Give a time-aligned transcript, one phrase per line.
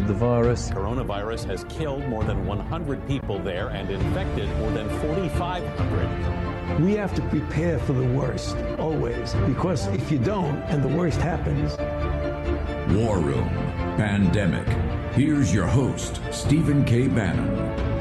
[0.00, 0.70] the virus.
[0.70, 6.80] Coronavirus has killed more than 100 people there and infected more than 4,500.
[6.80, 11.20] We have to prepare for the worst, always, because if you don't and the worst
[11.20, 11.72] happens.
[12.96, 13.46] War Room
[13.98, 14.66] Pandemic.
[15.12, 17.08] Here's your host, Stephen K.
[17.08, 17.92] Bannon.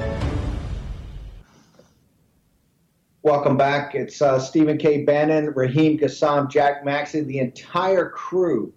[3.23, 3.95] Welcome back.
[3.95, 5.03] It's uh, Stephen K.
[5.03, 8.73] Bannon, Raheem Kassam, Jack Maxey, the entire crew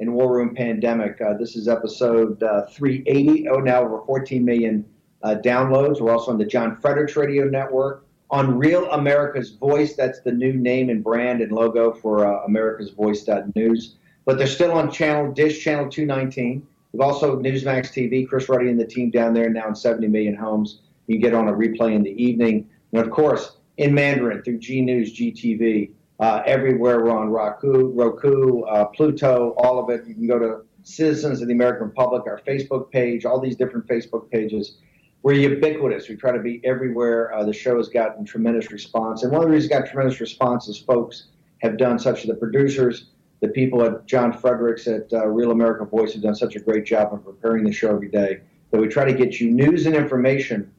[0.00, 1.20] in War Room Pandemic.
[1.20, 3.48] Uh, this is episode uh, 380.
[3.48, 4.84] Oh, now over 14 million
[5.22, 6.00] uh, downloads.
[6.00, 8.06] We're also on the John Fredericks Radio Network.
[8.30, 12.90] On Real America's Voice, that's the new name and brand and logo for uh, America's
[12.90, 13.96] Voice.news.
[14.24, 16.66] But they're still on channel Dish Channel 219.
[16.92, 20.34] We've also Newsmax TV, Chris Ruddy and the team down there now in 70 million
[20.34, 20.80] homes.
[21.08, 22.68] You can get on a replay in the evening.
[22.92, 25.90] And of course, in Mandarin through G News, GTV,
[26.20, 30.06] uh, everywhere we're on Roku, Roku, uh, Pluto, all of it.
[30.06, 33.86] You can go to Citizens of the American Republic, our Facebook page, all these different
[33.86, 34.78] Facebook pages.
[35.22, 36.08] We're ubiquitous.
[36.08, 37.34] We try to be everywhere.
[37.34, 40.20] Uh, the show has gotten tremendous response, and one of the reasons it got tremendous
[40.20, 42.24] response is folks have done such.
[42.24, 43.10] The producers,
[43.40, 46.86] the people at John Fredericks at uh, Real America Voice have done such a great
[46.86, 49.94] job of preparing the show every day that we try to get you news and
[49.94, 50.70] information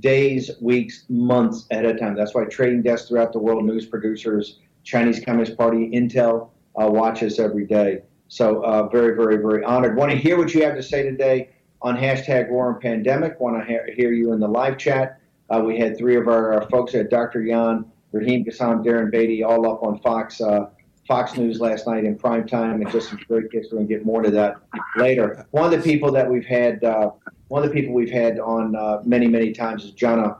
[0.00, 2.14] days, weeks, months ahead of time.
[2.14, 7.22] That's why trading desks throughout the world, news producers, Chinese Communist Party, Intel uh, watch
[7.22, 8.02] us every day.
[8.28, 9.96] So uh, very, very, very honored.
[9.96, 11.50] Want to hear what you have to say today
[11.82, 13.40] on hashtag War and Pandemic.
[13.40, 15.20] Want to ha- hear you in the live chat.
[15.50, 17.42] Uh, we had three of our, our folks at Dr.
[17.42, 20.68] Yan, Raheem Kassam, Darren Beattie, all up on Fox uh,
[21.06, 23.68] Fox News last night in prime time, and just some great gifts.
[23.72, 24.56] We're going to get more to that
[24.96, 25.46] later.
[25.52, 27.12] One of the people that we've had, uh,
[27.48, 30.36] one of the people we've had on uh, many, many times is Jonna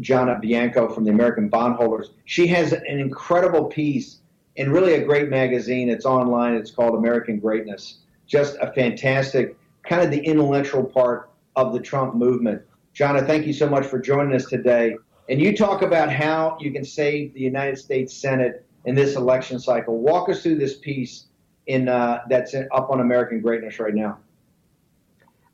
[0.00, 2.10] Jonna Bianco from the American Bondholders.
[2.24, 4.18] She has an incredible piece
[4.56, 5.88] in really a great magazine.
[5.88, 6.54] It's online.
[6.54, 7.98] It's called American Greatness.
[8.26, 12.62] Just a fantastic, kind of the intellectual part of the Trump movement.
[12.94, 14.96] Jonna, thank you so much for joining us today.
[15.28, 19.58] And you talk about how you can save the United States Senate in this election
[19.58, 19.98] cycle.
[19.98, 21.26] Walk us through this piece
[21.66, 24.18] in uh, that's up on American Greatness right now.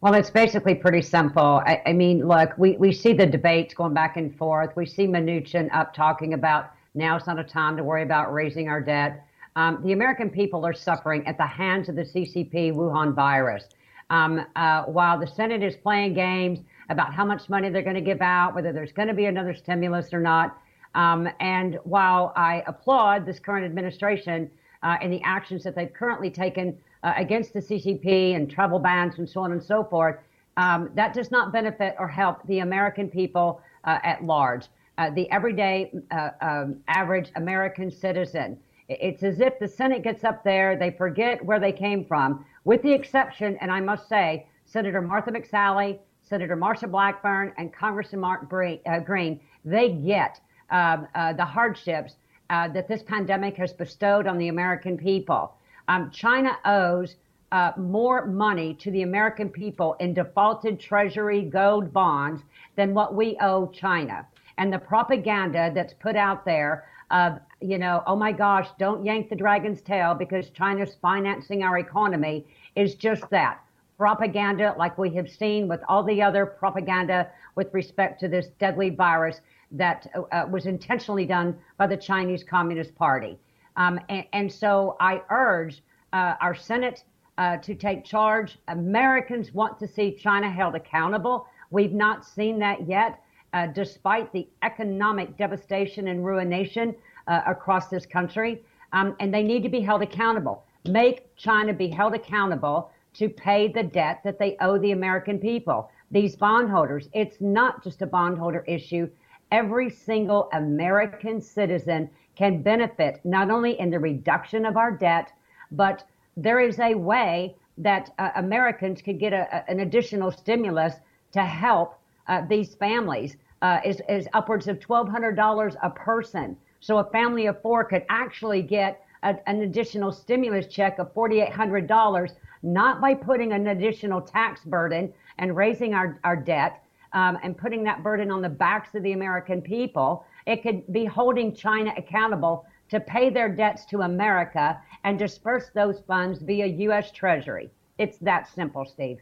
[0.02, 1.62] Well, it's basically pretty simple.
[1.64, 4.74] I, I, mean, look, we, we see the debates going back and forth.
[4.74, 8.68] We see Mnuchin up talking about now it's not a time to worry about raising
[8.68, 9.24] our debt.
[9.54, 13.66] Um, the American people are suffering at the hands of the CCP Wuhan virus.
[14.10, 16.58] Um, uh, while the Senate is playing games
[16.90, 19.54] about how much money they're going to give out, whether there's going to be another
[19.54, 20.58] stimulus or not,
[20.96, 24.50] um, and while I applaud this current administration
[24.82, 29.18] uh, and the actions that they've currently taken uh, against the CCP and travel bans
[29.18, 30.16] and so on and so forth,
[30.56, 34.66] um, that does not benefit or help the American people uh, at large,
[34.98, 38.58] uh, the everyday uh, um, average American citizen.
[38.88, 42.82] It's as if the Senate gets up there, they forget where they came from, with
[42.82, 48.52] the exception, and I must say, Senator Martha McSally, Senator Marsha Blackburn, and Congressman Mark
[48.86, 50.40] uh, Green they get
[50.70, 52.16] um, the hardships
[52.48, 55.54] that this pandemic has bestowed on the American people.
[55.88, 57.16] Um, China owes
[57.50, 62.43] uh, more money to the American people in defaulted Treasury gold bonds
[62.76, 64.26] than what we owe China.
[64.59, 69.28] And the propaganda that's put out there of, you know, oh my gosh, don't yank
[69.28, 73.60] the dragon's tail because China's financing our economy is just that
[74.03, 78.91] propaganda, like we have seen with all the other propaganda with respect to this deadly
[78.91, 83.38] virus that uh, was intentionally done by the Chinese Communist Party.
[83.76, 85.82] Um, and, and, so I urge
[86.12, 87.04] uh, our Senate
[87.38, 88.58] uh, to take charge.
[88.69, 91.46] Americans want to see China held accountable.
[91.70, 93.20] We've not seen that yet,
[93.54, 96.94] uh, despite the economic devastation and ruination
[97.26, 98.62] uh, across this country.
[98.92, 100.64] Um, and they need to be held accountable.
[100.86, 105.90] Make China be held accountable to pay the debt that they owe the American people.
[106.10, 109.08] These bondholders, it's not just a bondholder issue.
[109.50, 115.32] Every single American citizen can benefit not only in the reduction of our debt,
[115.70, 116.05] but
[116.37, 120.94] there is a way that uh, Americans could get a, a, an additional stimulus
[121.32, 121.99] to help
[122.29, 126.56] uh, these families uh, is, is upwards of $1,200 a person.
[126.81, 132.31] So a family of four could actually get a, an additional stimulus check of $4,800,
[132.62, 136.82] not by putting an additional tax burden and raising our, our debt
[137.12, 140.25] um, and putting that burden on the backs of the American people.
[140.47, 146.00] It could be holding China accountable to pay their debts to America and disperse those
[146.06, 147.11] funds via U.S.
[147.11, 147.71] Treasury.
[147.99, 149.19] It's that simple, Steve.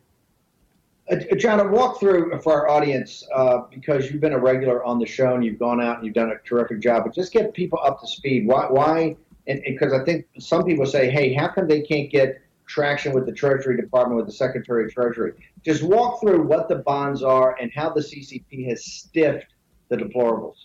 [1.11, 5.07] Uh, John, walk through for our audience uh, because you've been a regular on the
[5.07, 7.05] show and you've gone out and you've done a terrific job.
[7.05, 8.47] But just get people up to speed.
[8.47, 8.67] Why?
[8.71, 9.17] Why?
[9.47, 13.33] Because I think some people say, "Hey, how come they can't get traction with the
[13.33, 15.33] Treasury Department with the Secretary of Treasury?"
[15.65, 19.55] Just walk through what the bonds are and how the CCP has stiffed
[19.89, 20.57] the deplorables.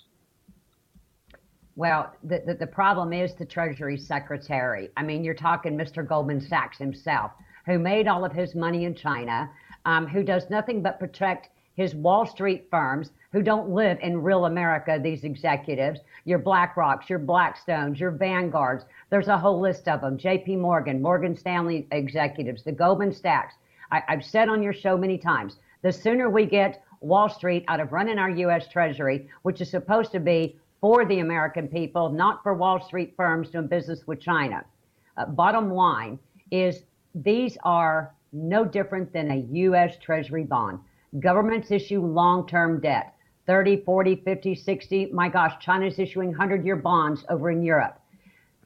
[1.77, 4.89] Well, the, the, the problem is the Treasury Secretary.
[4.95, 6.07] I mean, you're talking Mr.
[6.07, 7.31] Goldman Sachs himself,
[7.65, 9.49] who made all of his money in China,
[9.83, 14.45] um, who does nothing but protect his Wall Street firms who don't live in real
[14.45, 18.85] America, these executives, your BlackRocks, your Blackstones, your Vanguards.
[19.09, 20.17] There's a whole list of them.
[20.17, 23.55] JP Morgan, Morgan Stanley executives, the Goldman Sachs.
[23.91, 27.81] I, I've said on your show many times, the sooner we get Wall Street out
[27.81, 28.69] of running our U.S.
[28.69, 33.49] Treasury, which is supposed to be for the American people, not for Wall Street firms
[33.49, 34.63] doing business with China.
[35.17, 36.19] Uh, bottom line
[36.51, 36.83] is
[37.13, 39.97] these are no different than a U.S.
[40.01, 40.79] Treasury bond.
[41.19, 43.15] Governments issue long term debt
[43.47, 45.05] 30, 40, 50, 60.
[45.07, 47.99] My gosh, China's issuing 100 year bonds over in Europe.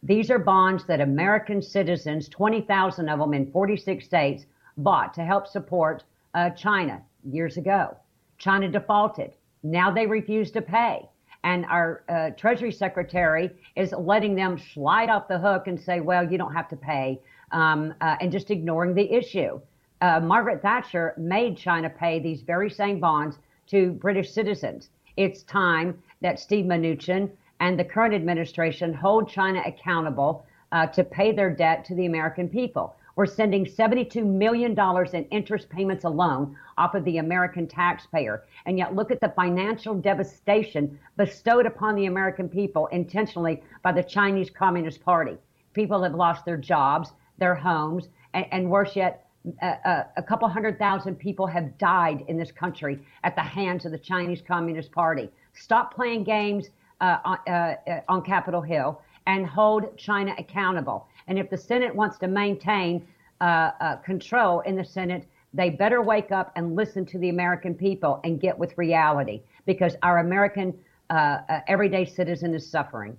[0.01, 4.45] These are bonds that American citizens, 20,000 of them in 46 states,
[4.77, 7.97] bought to help support uh, China years ago.
[8.37, 9.33] China defaulted.
[9.61, 11.09] Now they refuse to pay
[11.43, 16.29] and our uh, Treasury Secretary is letting them slide off the hook and say, well,
[16.29, 17.19] you don't have to pay,
[17.51, 19.59] um, uh, and just ignoring the issue.
[20.01, 23.37] Uh, Margaret Thatcher made China pay these very same bonds
[23.67, 24.89] to British citizens.
[25.17, 31.31] It's time that Steve Mnuchin and the current administration hold China accountable uh, to pay
[31.31, 32.95] their debt to the American people.
[33.19, 34.71] We're sending $72 million
[35.13, 38.45] in interest payments alone off of the American taxpayer.
[38.65, 44.03] And yet, look at the financial devastation bestowed upon the American people intentionally by the
[44.03, 45.35] Chinese Communist Party.
[45.73, 49.27] People have lost their jobs, their homes, and, and worse yet,
[49.61, 53.91] a, a, couple hundred thousand people have died in this country at the hands of
[53.91, 55.29] the Chinese Communist Party.
[55.51, 56.69] Stop playing games
[57.01, 61.08] uh, uh, uh on Capitol Hill and hold China accountable.
[61.29, 63.07] And if the Senate wants to maintain
[63.39, 67.73] uh, uh, control in the Senate, they better wake up and listen to the American
[67.75, 70.77] people and get with reality because our American
[71.09, 73.15] uh, uh everyday citizen is suffering.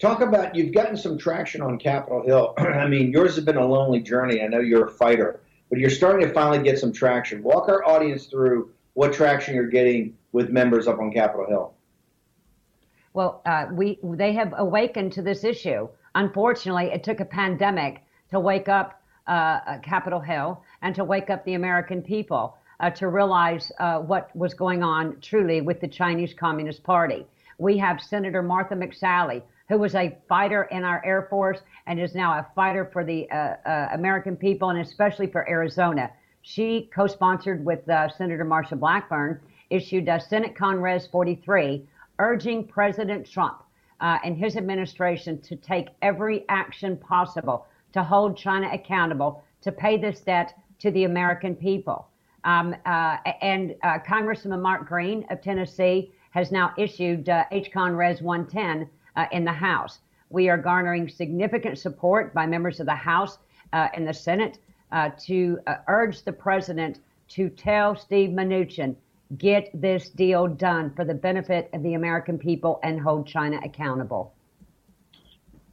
[0.00, 2.54] Talk about you've gotten some traction on Capitol Hill.
[2.58, 4.42] I mean, yours has been a lonely journey.
[4.42, 7.42] I know you're a fighter, but you're starting to finally get some traction.
[7.42, 11.74] Walk our audience through what traction you're getting with members up on Capitol Hill.
[13.14, 15.88] Well, uh, we they have awakened to this issue.
[16.16, 21.28] Unfortunately, it took a pandemic to wake up uh, uh, Capitol Hill and to wake
[21.28, 25.88] up the American people uh, to realize uh, what was going on truly with the
[25.88, 27.26] Chinese Communist Party.
[27.58, 32.14] We have Senator Martha McSally, who was a fighter in our Air Force and is
[32.14, 36.10] now a fighter for the uh, uh, American people and especially for Arizona.
[36.40, 41.86] She co sponsored with Senator Marsha Blackburn, issued Senate Con Res 43,
[42.18, 43.65] urging President Trump
[44.00, 49.96] uh, and his administration to take every action possible to hold China accountable to pay
[49.96, 52.08] this debt to the American people.
[52.44, 58.22] Um, uh, and uh, Congressman Mark Green of Tennessee has now issued uh, HCON Res
[58.22, 59.98] 110 uh, in the House.
[60.30, 63.38] We are garnering significant support by members of the House
[63.72, 64.58] uh, and the Senate
[65.26, 68.94] to urge the president to tell Steve Mnuchin
[69.38, 74.32] get this deal done for the benefit of the American people and hold China accountable.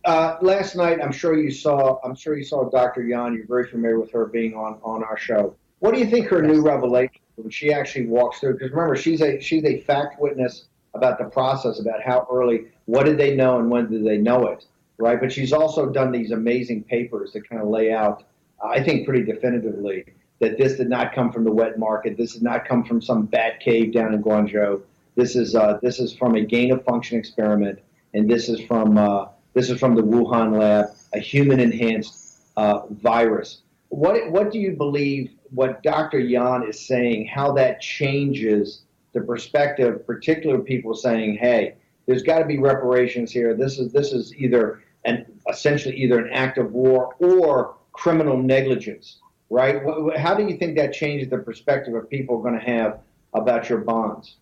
[0.06, 2.00] Uh, last night, I'm sure you saw.
[2.04, 3.04] I'm sure you saw Dr.
[3.04, 3.34] Yan.
[3.34, 5.56] You're very familiar with her being on on our show.
[5.80, 6.54] What do you think her yes.
[6.54, 8.54] new revelation when she actually walks through?
[8.54, 13.06] Because remember, she's a she's a fact witness about the process, about how early, what
[13.06, 14.66] did they know, and when did they know it,
[14.98, 15.20] right?
[15.20, 18.24] But she's also done these amazing papers that kind of lay out,
[18.64, 20.06] I think, pretty definitively
[20.44, 22.18] that this did not come from the wet market.
[22.18, 24.82] This did not come from some bat cave down in Guangzhou.
[25.16, 27.80] This is uh, this is from a gain of function experiment,
[28.14, 32.82] and this is from uh, this is from the Wuhan lab, a human enhanced uh,
[32.90, 33.62] virus.
[33.90, 35.32] What what do you believe?
[35.52, 36.20] What Dr.
[36.20, 38.82] Yan is saying, how that changes
[39.14, 43.54] the perspective, particularly people saying, "Hey, there's got to be reparations here.
[43.54, 49.20] This is this is either an essentially either an act of war or criminal negligence."
[49.54, 49.84] Right?
[50.18, 53.02] How do you think that changes the perspective of people going to have
[53.36, 54.38] about your bonds?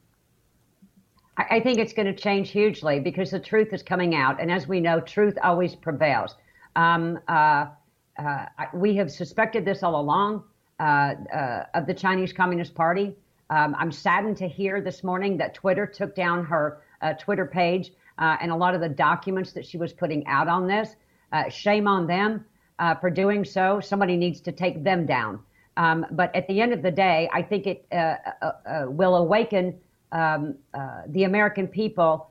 [1.37, 4.39] I, think it's going to change hugely because the truth is coming out.
[4.39, 6.35] And as we know, truth always prevails.
[6.77, 7.65] Um, uh,
[8.17, 10.43] uh, we have suspected this all along
[10.79, 10.83] uh,
[11.33, 13.13] uh, of the Chinese Communist Party.
[13.49, 17.91] Um, I'm saddened to hear this morning that Twitter took down her uh, Twitter page
[18.17, 20.95] uh, and a lot of the documents that she was putting out on this.
[21.49, 22.45] shame on them
[22.99, 23.79] for doing so.
[23.79, 25.39] Somebody needs to take them down.
[25.77, 27.85] Um, but at the end of the day, I think it
[28.87, 29.79] will awaken
[30.11, 30.55] um,
[31.07, 32.29] the American people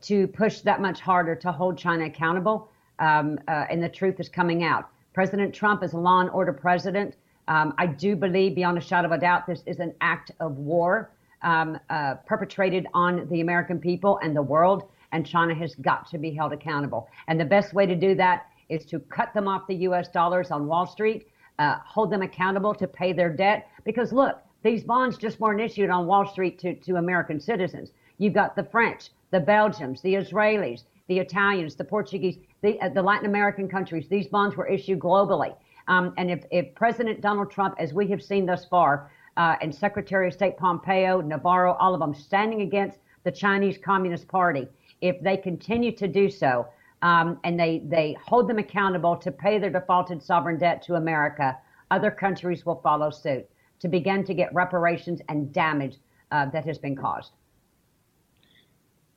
[0.00, 2.68] to push that much harder to hold China accountable.
[2.98, 4.88] Um, and the truth is coming out.
[5.12, 7.16] President Trump is a law and order president.
[7.48, 10.56] Um, I do believe, beyond a shadow of a doubt, this is an act of
[10.56, 11.10] war
[11.42, 16.18] um, uh, perpetrated on the American people and the world, and China has got to
[16.18, 17.08] be held accountable.
[17.26, 20.08] And the best way to do that is to cut them off the U.S.
[20.08, 23.68] dollars on Wall Street, uh, hold them accountable to pay their debt.
[23.84, 27.90] Because look, these bonds just weren't issued on Wall Street to, to American citizens.
[28.18, 33.02] You've got the French, the Belgians, the Israelis, the Italians, the Portuguese, the, uh, the
[33.02, 34.08] Latin American countries.
[34.08, 35.54] These bonds were issued globally.
[35.88, 39.74] Um, and if, if President Donald Trump, as we have seen thus far, uh, and
[39.74, 44.68] Secretary of State Pompeo, Navarro, all of them standing against the Chinese Communist Party,
[45.00, 46.66] if they continue to do so,
[47.02, 51.56] um, and they, they hold them accountable to pay their defaulted sovereign debt to America,
[51.90, 53.46] other countries will follow suit
[53.80, 55.96] to begin to get reparations and damage
[56.30, 57.32] uh, that has been caused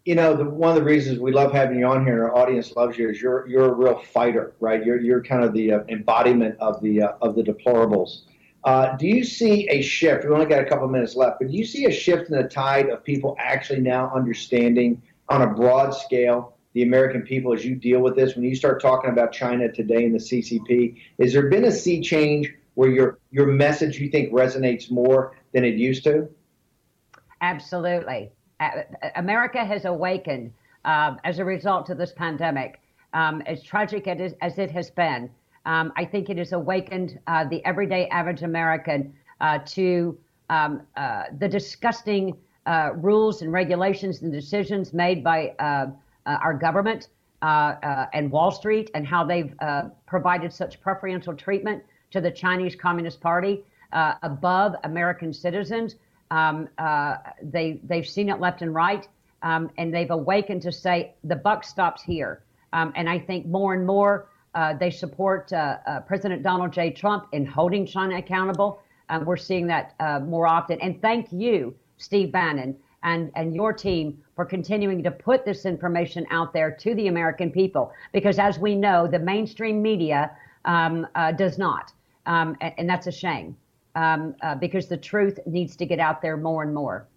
[0.06, 2.38] you know, the, one of the reasons we love having you on here, and our
[2.38, 4.86] audience loves you, is you're you're a real fighter, right?
[4.86, 8.22] You're you're kind of the uh, embodiment of the uh, of the deplorables.
[8.64, 10.24] Uh, do you see a shift?
[10.26, 12.48] We only got a couple minutes left, but do you see a shift in the
[12.48, 17.74] tide of people actually now understanding on a broad scale the American people as you
[17.74, 18.36] deal with this?
[18.36, 22.02] When you start talking about China today and the CCP, has there been a sea
[22.02, 26.30] change where your your message you think resonates more than it used to?
[27.42, 28.30] Absolutely.
[29.16, 30.54] America has awakened
[30.84, 32.82] um, as a result of this pandemic.
[33.14, 35.30] Um, as tragic as, as, it has been,
[35.66, 40.18] um, I think it has awakened uh, the everyday average American uh, to
[40.50, 45.54] um, uh, the disgusting uh, rules and regulations and decisions made by
[46.26, 47.10] uh, uh, our government
[47.42, 49.54] and Wall Street and how they've
[50.06, 53.64] provided such preferential treatment to the Chinese Communist Party
[54.24, 55.96] above American citizens.
[56.32, 59.08] Um, uh, they they've seen it left and right,
[59.44, 62.42] um, and they've awakened to say the buck stops here.
[62.74, 66.90] Um, and I think more and more uh, they support uh, uh President Donald J.
[66.90, 68.82] Trump in holding China accountable.
[69.24, 70.82] we're seeing that uh, more often.
[70.82, 72.76] And thank you, Steve Bannon,
[73.06, 77.50] and and your team for continuing to put this information out there to the American
[77.50, 80.32] people, because as we know, the mainstream media
[80.66, 81.94] um, uh, does not,
[82.26, 83.56] um, and, and that's a shame
[83.96, 87.08] um, uh, because the truth needs to get out there more and more.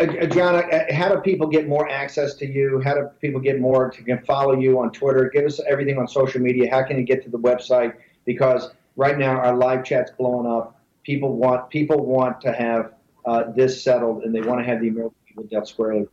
[0.00, 2.80] Uh, John, how do people get more access to you?
[2.84, 5.30] How do people get more to follow you on Twitter?
[5.32, 6.70] Give us everything on social media.
[6.70, 7.94] How can you get to the website?
[8.24, 10.78] Because right now our live chat's blowing up.
[11.02, 12.92] People want people want to have
[13.24, 16.06] uh, this settled, and they want to have the American people dealt squarely.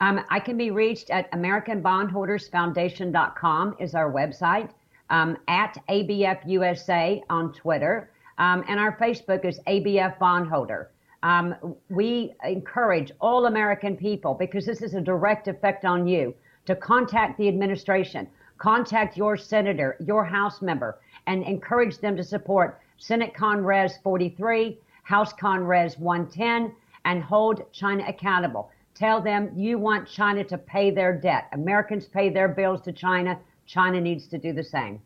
[0.00, 4.70] Um, I can be reached at AmericanBondholdersFoundation.com is our website.
[5.10, 8.10] Um, at ABF USA on Twitter.
[8.38, 10.92] Um, and our Facebook is ABF Bondholder.
[11.22, 11.54] Um,
[11.90, 16.34] we encourage all American people, because this is a direct effect on you,
[16.64, 22.80] to contact the administration, contact your senator, your House member, and encourage them to support
[22.96, 24.78] Senate Con Res 43,
[25.10, 26.72] House Conres 110,
[27.04, 28.70] and hold China accountable.
[28.94, 31.48] Tell them you want China to pay their debt.
[31.52, 33.36] Americans pay their bills to China.
[33.66, 35.00] China needs to do the same.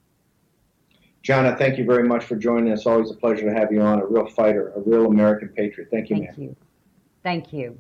[1.23, 2.85] Jonna, thank you very much for joining us.
[2.85, 3.99] Always a pleasure to have you on.
[3.99, 5.89] A real fighter, a real American patriot.
[5.91, 6.49] Thank you, thank man.
[6.49, 6.57] You.
[7.23, 7.79] Thank you.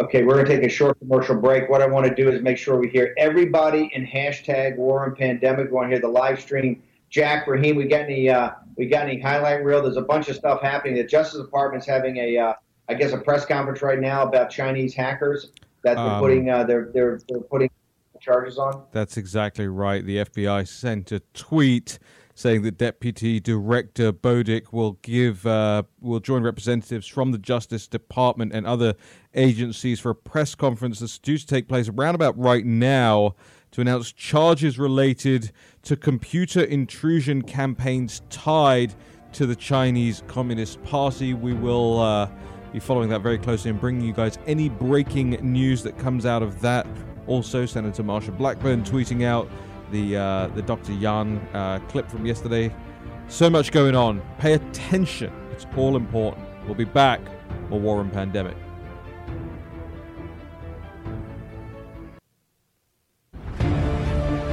[0.00, 1.68] Okay, we're going to take a short commercial break.
[1.68, 5.16] What I want to do is make sure we hear everybody in hashtag war and
[5.16, 5.66] pandemic.
[5.66, 6.84] We want to hear the live stream.
[7.10, 9.82] Jack, Raheem, we got any uh, we got any highlight reel?
[9.82, 10.94] There's a bunch of stuff happening.
[10.94, 12.54] The Justice Department's having a uh,
[12.88, 15.52] I guess a press conference right now about Chinese hackers
[15.84, 17.68] that they're um, putting uh, they're, they're they're putting
[18.20, 18.84] charges on.
[18.90, 20.02] That's exactly right.
[20.04, 21.98] The FBI sent a tweet
[22.34, 28.54] saying that Deputy Director Bowdich will give uh, will join representatives from the Justice Department
[28.54, 28.94] and other
[29.34, 33.34] agencies for a press conference that's due to take place around about right now
[33.72, 38.94] to announce charges related to computer intrusion campaigns tied
[39.32, 41.34] to the Chinese Communist Party.
[41.34, 42.28] We will uh,
[42.72, 46.42] be following that very closely and bringing you guys any breaking news that comes out
[46.42, 46.86] of that.
[47.26, 49.48] Also, Senator Marsha Blackburn tweeting out
[49.92, 50.92] the uh, the Dr.
[50.92, 52.74] Yan uh, clip from yesterday.
[53.28, 54.20] So much going on.
[54.38, 55.32] Pay attention.
[55.52, 56.46] It's all important.
[56.64, 57.20] We'll be back.
[57.68, 58.56] More war and pandemic.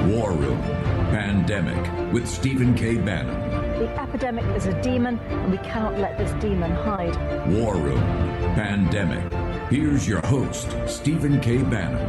[0.07, 0.61] Room
[1.11, 2.95] Pandemic with Stephen K.
[2.95, 3.37] Bannon.
[3.77, 7.13] The epidemic is a demon, and we cannot let this demon hide.
[7.49, 7.99] War Room
[8.55, 9.33] Pandemic.
[9.69, 11.61] Here's your host, Stephen K.
[11.61, 12.07] Bannon.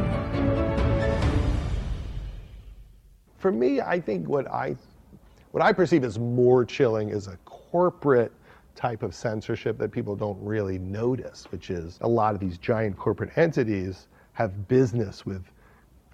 [3.37, 4.77] For me, I think what I
[5.51, 8.31] what I perceive as more chilling is a corporate
[8.75, 12.95] type of censorship that people don't really notice, which is a lot of these giant
[12.97, 15.43] corporate entities have business with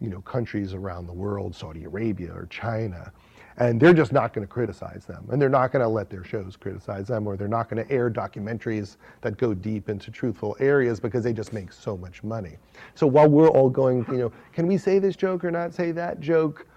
[0.05, 3.11] you know countries around the world, Saudi Arabia or China,
[3.57, 6.23] and they're just not going to criticize them and they're not going to let their
[6.23, 10.55] shows criticize them or they're not going to air documentaries that go deep into truthful
[10.59, 12.57] areas because they just make so much money.
[12.93, 15.91] So while we're all going you know can we say this joke or not say
[15.93, 16.67] that joke?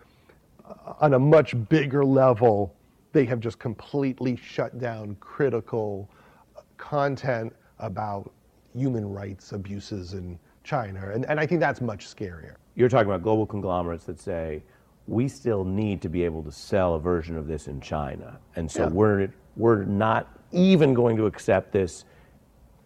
[0.64, 2.74] Uh, on a much bigger level
[3.12, 6.08] they have just completely shut down critical
[6.56, 8.32] uh, content about
[8.74, 13.22] human rights abuses in china and, and i think that's much scarier you're talking about
[13.22, 14.62] global conglomerates that say
[15.08, 18.38] we still need to be able to sell a version of this in China.
[18.56, 18.88] And so yeah.
[18.90, 22.04] we're, we're not even going to accept this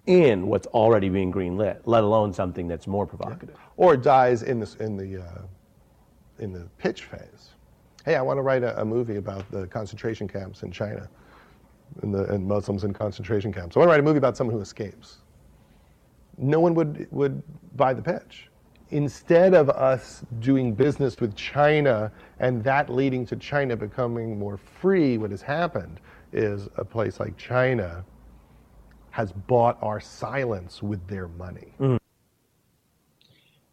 [0.06, 3.56] in what's already being greenlit, let alone something that's more provocative.
[3.56, 3.68] Yeah.
[3.76, 5.42] Or it dies in, this, in, the, uh,
[6.38, 7.50] in the pitch phase.
[8.04, 11.08] Hey, I want to write a, a, movie about the concentration camps in China
[12.02, 13.76] and, the, and Muslims in concentration camps.
[13.76, 15.18] I want to write a movie about someone who escapes.
[16.42, 17.42] No one would, would
[17.76, 18.48] buy the pitch
[18.92, 25.16] instead of us doing business with China and that leading to China becoming more free,
[25.16, 25.98] what has happened
[26.32, 28.04] is a place like China
[29.10, 31.72] has bought our silence with their money.
[31.80, 31.98] Mm.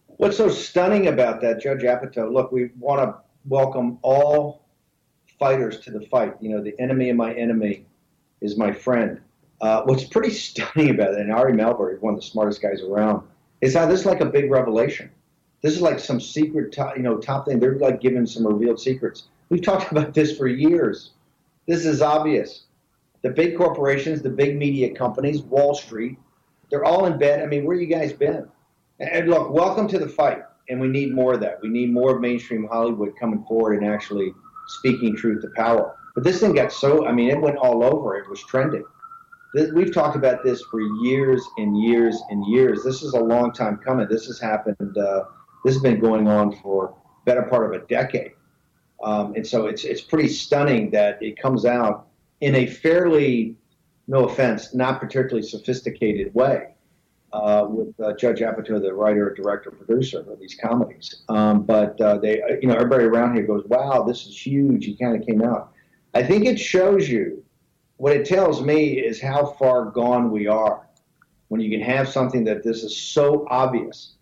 [0.08, 2.32] What's so stunning about that, Judd Apatow?
[2.32, 4.66] Look, we want to welcome all
[5.38, 6.36] fighters to the fight.
[6.42, 7.86] You know, the enemy of my enemy
[8.42, 9.22] is my friend.
[9.62, 12.82] Uh, what's pretty stunning about it, and Ari Melber is one of the smartest guys
[12.82, 13.28] around,
[13.62, 15.10] is how this is like a big revelation.
[15.62, 17.60] This is like some secret, top, you know, top thing.
[17.60, 19.24] They're like giving some revealed secrets.
[19.50, 21.12] We've talked about this for years.
[21.68, 22.64] This is obvious.
[23.22, 26.18] The big corporations, the big media companies, Wall Street,
[26.70, 27.42] they're all in bed.
[27.42, 28.48] I mean, where you guys been?
[29.00, 30.44] And look, welcome to the fight.
[30.70, 31.62] And we need more of that.
[31.62, 34.34] We need more of mainstream Hollywood coming forward and actually
[34.68, 35.96] speaking truth to power.
[36.16, 38.16] But this thing got so, I mean, it went all over.
[38.16, 38.84] It was trending.
[39.54, 42.84] We've talked about this for years and years and years.
[42.84, 44.08] This is a long time coming.
[44.08, 44.98] This has happened.
[44.98, 45.24] Uh,
[45.66, 48.34] this has been going on for better part of a decade.
[49.04, 52.08] Um, and so it's it's pretty stunning that it comes out
[52.42, 53.56] in a fairly,
[54.08, 56.76] no offense, not particularly sophisticated way.
[57.32, 61.22] Uh, with uh, Judd Apatow, the writer, director, producer of these comedies.
[61.30, 64.96] Um, but uh, they, you know, everybody around here goes, "Wow, this is huge." He
[64.96, 65.72] kind of came out.
[66.16, 67.44] I think it shows you
[68.00, 70.88] what it tells me is how far gone we are
[71.50, 74.14] when you can have something that this is so obvious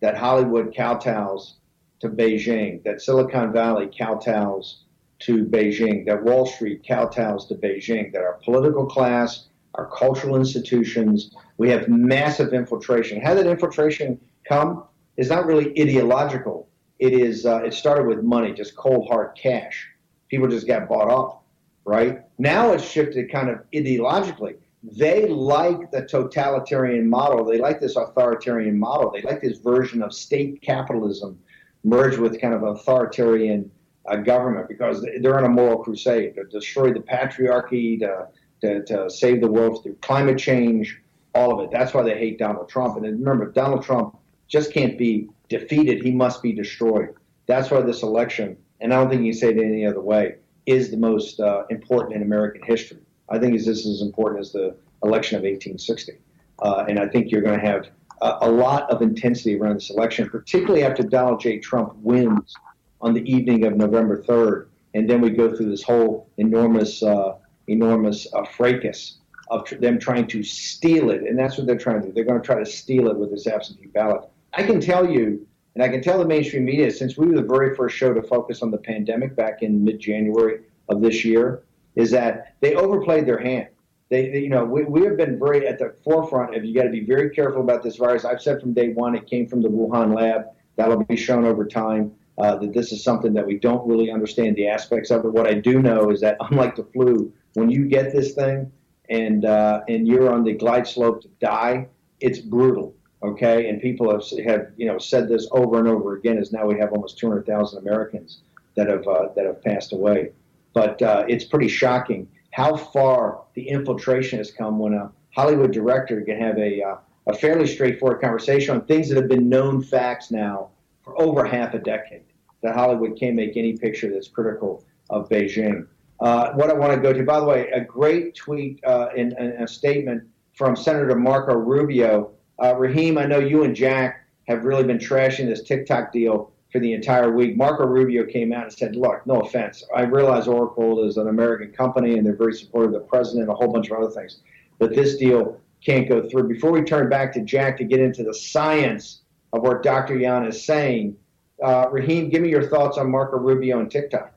[0.00, 1.54] that Hollywood kowtows
[2.00, 4.80] to Beijing, that Silicon Valley kowtows
[5.20, 11.34] to Beijing, that Wall Street kowtows to Beijing, that our political class, our cultural institutions,
[11.56, 13.18] we have massive infiltration.
[13.18, 14.84] How did infiltration come?
[15.16, 16.68] It's not really ideological.
[16.98, 17.46] It is.
[17.46, 19.88] Uh, it started with money, just cold hard cash.
[20.28, 21.41] People just got bought off
[21.84, 22.22] right?
[22.38, 24.56] Now it's shifted kind of ideologically.
[24.82, 27.44] They like the totalitarian model.
[27.44, 29.12] They like this authoritarian model.
[29.12, 31.38] They like this version of state capitalism
[31.84, 33.70] merged with kind of authoritarian
[34.06, 38.26] uh, government because they're on a moral crusade to destroy the patriarchy, to,
[38.60, 41.00] to, to save the world through climate change,
[41.34, 41.70] all of it.
[41.70, 42.96] That's why they hate Donald Trump.
[42.96, 44.16] And remember, Donald Trump
[44.48, 46.02] just can't be defeated.
[46.02, 47.14] He must be destroyed.
[47.46, 50.90] That's why this election, and I don't think you say it any other way, is
[50.90, 53.00] the most uh, important in American history.
[53.28, 56.18] I think is this as important as the election of 1860.
[56.60, 57.88] Uh, and I think you're going to have
[58.20, 61.58] a, a, lot of intensity around this election, particularly after Donald J.
[61.58, 62.54] Trump wins
[63.00, 64.68] on the evening of November 3rd.
[64.94, 69.18] And then we go through this whole enormous, uh, enormous uh, fracas
[69.50, 71.22] of tr- them trying to steal it.
[71.22, 72.12] And that's what they're trying to do.
[72.12, 74.28] They're going to try to steal it with this absentee ballot.
[74.52, 77.46] I can tell you and I can tell the mainstream media, since we were the
[77.46, 81.62] very first show to focus on the pandemic back in mid January of this year,
[81.94, 83.68] is that they overplayed their hand.
[84.10, 86.82] They, they, you know, we, we have been very at the forefront of you got
[86.82, 88.26] to be very careful about this virus.
[88.26, 90.46] I've said from day one it came from the Wuhan lab.
[90.76, 94.56] That'll be shown over time uh, that this is something that we don't really understand
[94.56, 95.32] the aspects of it.
[95.32, 98.70] What I do know is that unlike the flu, when you get this thing
[99.08, 101.88] and uh, and you're on the glide slope to die,
[102.20, 103.68] it's brutal okay?
[103.68, 106.38] And people have, have you know said this over and over again.
[106.38, 108.40] Is now we have almost 200,000 Americans
[108.76, 110.32] that have uh, that have passed away.
[110.74, 116.20] But uh, it's pretty shocking how far the infiltration has come when a Hollywood director
[116.22, 120.30] can have a uh, a fairly straightforward conversation on things that have been known facts
[120.30, 120.70] now
[121.02, 122.22] for over half a decade.
[122.62, 125.86] that Hollywood can't make any picture that's critical of Beijing.
[126.20, 129.32] Uh, what I want to go to, by the way, a great tweet uh, in,
[129.32, 130.22] a statement
[130.54, 132.30] from Senator Marco Rubio.
[132.62, 136.78] Uh, Raheem, I know you and Jack have really been trashing this TikTok deal for
[136.78, 137.56] the entire week.
[137.56, 139.84] Marco Rubio came out and said, Look, no offense.
[139.94, 143.50] I realize Oracle is an American company and they're very supportive of the president and
[143.50, 144.38] a whole bunch of other things.
[144.78, 146.48] But this deal can't go through.
[146.48, 149.22] Before we turn back to Jack to get into the science
[149.52, 150.16] of what Dr.
[150.16, 151.16] Yan is saying,
[151.62, 154.31] uh, Raheem, give me your thoughts on Marco Rubio and TikTok.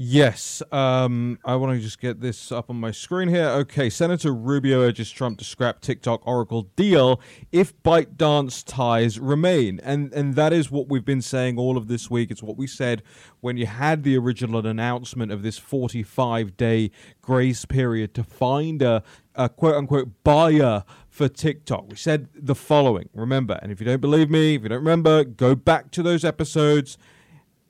[0.00, 3.48] Yes, um, I want to just get this up on my screen here.
[3.48, 10.12] Okay, Senator Rubio urges Trump to scrap TikTok Oracle deal if ByteDance ties remain, and
[10.12, 12.30] and that is what we've been saying all of this week.
[12.30, 13.02] It's what we said
[13.40, 19.02] when you had the original announcement of this 45 day grace period to find a,
[19.34, 21.90] a quote unquote buyer for TikTok.
[21.90, 23.08] We said the following.
[23.14, 26.24] Remember, and if you don't believe me, if you don't remember, go back to those
[26.24, 26.98] episodes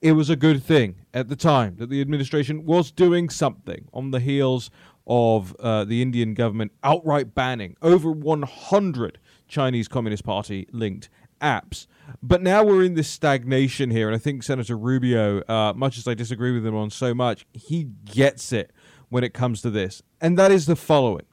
[0.01, 4.11] it was a good thing at the time that the administration was doing something on
[4.11, 4.71] the heels
[5.07, 11.09] of uh, the Indian government outright banning over 100 Chinese Communist Party linked
[11.41, 11.87] apps.
[12.23, 16.07] But now we're in this stagnation here, and I think Senator Rubio, uh, much as
[16.07, 18.73] I disagree with him on so much, he gets it
[19.09, 20.03] when it comes to this.
[20.21, 21.25] And that is the following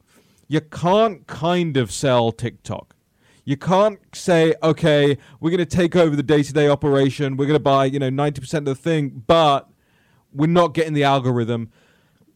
[0.48, 2.95] you can't kind of sell TikTok.
[3.46, 7.38] You can't say, okay, we're going to take over the day to day operation.
[7.38, 9.70] We're going to buy, you know, 90% of the thing, but
[10.34, 11.72] we're not getting the algorithm.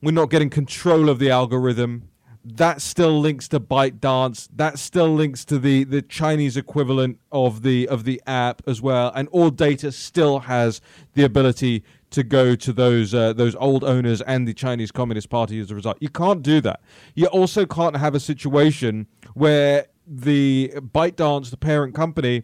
[0.04, 2.10] We're not getting control of the algorithm.
[2.46, 4.50] That still links to ByteDance.
[4.56, 9.12] That still links to the, the Chinese equivalent of the of the app as well.
[9.14, 10.80] And all data still has
[11.16, 15.60] the ability to go to those uh, those old owners and the Chinese Communist Party
[15.60, 15.98] as a result.
[16.00, 16.82] You can't do that.
[17.14, 22.44] You also can't have a situation where the ByteDance, the parent company,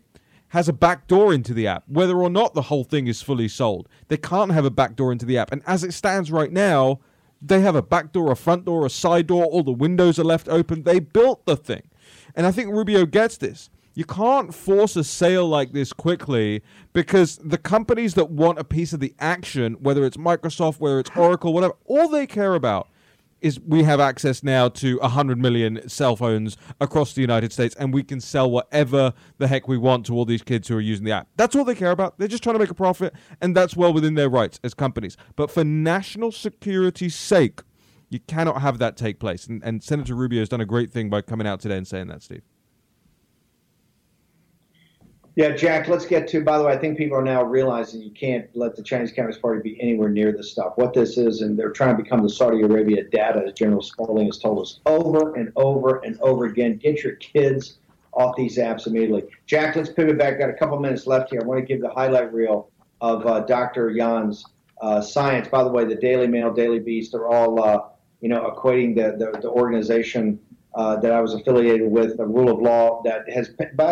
[0.49, 3.89] has a backdoor into the app, whether or not the whole thing is fully sold.
[4.07, 5.51] They can't have a backdoor into the app.
[5.51, 6.99] And as it stands right now,
[7.41, 10.47] they have a backdoor, a front door, a side door, all the windows are left
[10.47, 10.83] open.
[10.83, 11.83] They built the thing.
[12.35, 13.69] And I think Rubio gets this.
[13.95, 16.61] You can't force a sale like this quickly
[16.93, 21.09] because the companies that want a piece of the action, whether it's Microsoft, whether it's
[21.15, 22.89] Oracle, whatever, all they care about
[23.41, 27.93] is we have access now to 100 million cell phones across the United States and
[27.93, 31.05] we can sell whatever the heck we want to all these kids who are using
[31.05, 31.27] the app.
[31.35, 32.17] That's all they care about.
[32.17, 35.17] They're just trying to make a profit and that's well within their rights as companies.
[35.35, 37.61] But for national security's sake,
[38.09, 39.47] you cannot have that take place.
[39.47, 42.07] And, and Senator Rubio has done a great thing by coming out today and saying
[42.07, 42.43] that, Steve.
[45.35, 48.11] Yeah, Jack, let's get to, by the way, I think people are now realizing you
[48.11, 50.73] can't let the Chinese Communist Party be anywhere near this stuff.
[50.77, 54.27] What this is, and they're trying to become the Saudi Arabia data, as General Spalding
[54.27, 56.77] has told us over and over and over again.
[56.77, 57.79] Get your kids
[58.13, 59.23] off these apps immediately.
[59.45, 60.39] Jack, let's pivot back.
[60.39, 61.41] Got a couple minutes left here.
[61.41, 62.69] I want to give the highlight reel
[63.01, 63.89] of uh, Dr.
[63.89, 64.45] Yan's
[64.81, 65.49] uh, science.
[65.49, 67.79] By the way, the Daily Mail, Daily Beast, they're all, uh,
[68.21, 70.39] you know, equating the, the, the organization
[70.75, 73.49] uh, that I was affiliated with, the rule of law that has,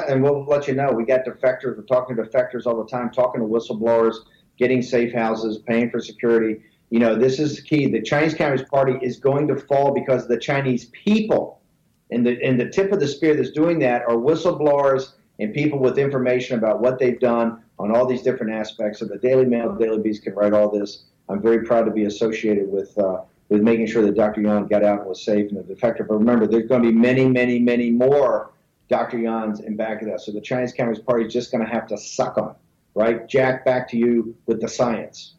[0.10, 3.10] and we'll let you know, we got defectors, we're talking to defectors all the time,
[3.10, 4.16] talking to whistleblowers,
[4.58, 6.62] getting safe houses, paying for security.
[6.90, 7.88] You know, this is key.
[7.88, 11.62] The Chinese Communist Party is going to fall because the Chinese people,
[12.12, 15.80] and the, and the tip of the spear that's doing that are whistleblowers and people
[15.80, 19.00] with information about what they've done on all these different aspects.
[19.00, 21.06] So the Daily Mail, the Daily Beast can write all this.
[21.30, 23.22] I'm very proud to be associated with uh,
[23.54, 24.42] with making sure that Dr.
[24.42, 26.08] Yan got out and was safe and effective.
[26.08, 28.50] But remember, there's going to be many, many, many more
[28.90, 29.20] Dr.
[29.20, 30.22] Yans in back of that.
[30.22, 32.56] So the Chinese Communist Party is just going to have to suck on,
[32.96, 33.28] right?
[33.28, 35.36] Jack, back to you with the science.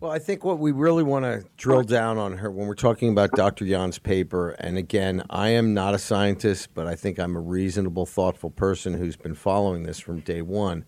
[0.00, 3.10] Well, I think what we really want to drill down on her when we're talking
[3.10, 3.64] about Dr.
[3.64, 8.04] Yan's paper, and again, I am not a scientist, but I think I'm a reasonable,
[8.04, 10.84] thoughtful person who's been following this from day one.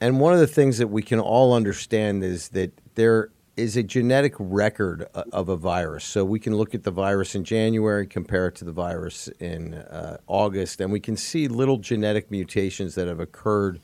[0.00, 3.82] And one of the things that we can all understand is that there is a
[3.82, 6.04] genetic record of a virus.
[6.04, 9.74] So we can look at the virus in January, compare it to the virus in
[9.74, 13.80] uh, August, and we can see little genetic mutations that have occurred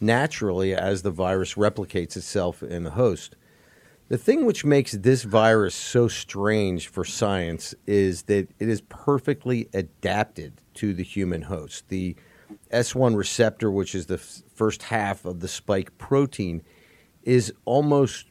[0.00, 3.36] naturally as the virus replicates itself in the host.
[4.08, 9.68] The thing which makes this virus so strange for science is that it is perfectly
[9.74, 11.90] adapted to the human host.
[11.90, 12.16] The
[12.72, 16.62] S1 receptor, which is the f- first half of the spike protein,
[17.22, 18.27] is almost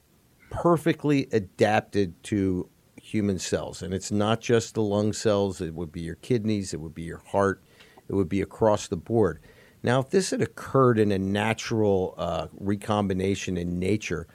[0.50, 2.70] perfectly adapted to
[3.02, 3.82] human cells.
[3.82, 7.04] And it's not just the lung cells, it would be your kidneys, it would be
[7.04, 7.62] your heart,
[8.10, 9.40] it would be across the board.
[9.84, 14.28] Now, if this had occurred in a natural uh, recombination in nature,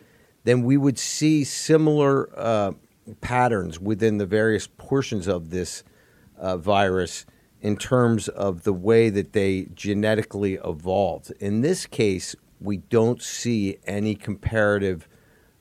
[0.45, 2.73] then we would see similar uh,
[3.21, 5.85] patterns within the various portions of this
[6.39, 7.27] uh, virus
[7.61, 11.33] in terms of the way that they genetically evolved.
[11.41, 15.09] In this case, we don't see any comparative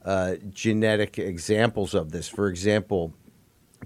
[0.06, 2.28] uh, genetic examples of this.
[2.28, 3.14] For example,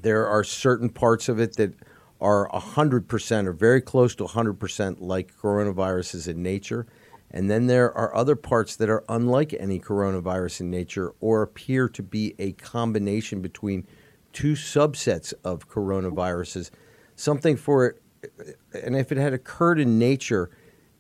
[0.01, 1.73] there are certain parts of it that
[2.21, 6.88] are 100% or very close to 100% like coronaviruses in nature.
[7.32, 11.89] And then there are other parts that are unlike any coronavirus in nature or appear
[11.89, 13.86] to be a combination between
[14.32, 16.71] two subsets of coronaviruses.
[17.15, 18.01] Something for it,
[18.73, 20.49] and if it had occurred in nature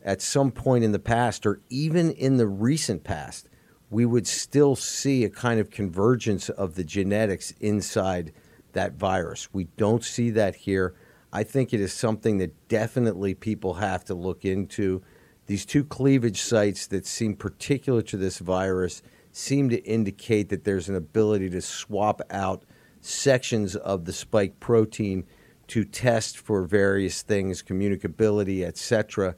[0.03, 3.47] at some point in the past or even in the recent past,
[3.95, 8.33] we would still see a kind of convergence of the genetics inside
[8.73, 9.47] that virus.
[9.53, 10.93] We don't see that here.
[11.31, 15.01] I think it is something that definitely people have to look into.
[15.45, 20.89] These two cleavage sites that seem particular to this virus seem to indicate that there's
[20.89, 22.65] an ability to swap out
[22.99, 25.23] sections of the spike protein
[25.67, 29.37] to test for various things, communicability, etc.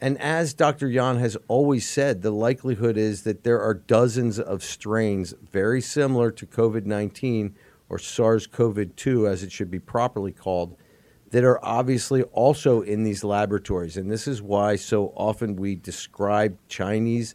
[0.00, 0.88] And as Dr.
[0.88, 6.30] Yan has always said, the likelihood is that there are dozens of strains very similar
[6.30, 7.54] to COVID 19
[7.90, 10.76] or SARS CoV 2, as it should be properly called,
[11.30, 13.96] that are obviously also in these laboratories.
[13.96, 17.34] And this is why so often we describe Chinese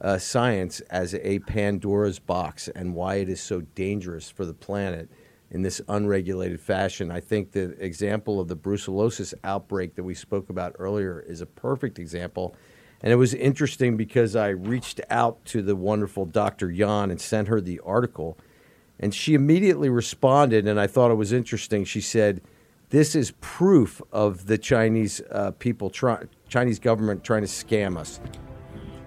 [0.00, 5.08] uh, science as a Pandora's box and why it is so dangerous for the planet
[5.52, 7.10] in this unregulated fashion.
[7.10, 11.46] I think the example of the brucellosis outbreak that we spoke about earlier is a
[11.46, 12.56] perfect example.
[13.02, 16.70] And it was interesting because I reached out to the wonderful Dr.
[16.70, 18.38] Yan and sent her the article.
[18.98, 21.84] And she immediately responded, and I thought it was interesting.
[21.84, 22.40] She said,
[22.88, 28.20] This is proof of the Chinese uh, people, try- Chinese government trying to scam us.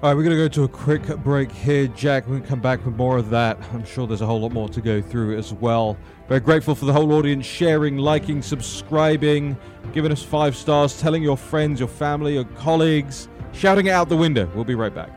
[0.04, 2.28] All right, we're going to go to a quick break here, Jack.
[2.28, 3.58] We're going to come back with more of that.
[3.74, 5.98] I'm sure there's a whole lot more to go through as well.
[6.28, 9.56] Very grateful for the whole audience sharing, liking, subscribing,
[9.94, 14.18] giving us five stars, telling your friends, your family, your colleagues, shouting it out the
[14.18, 14.50] window.
[14.56, 15.12] We'll be right back.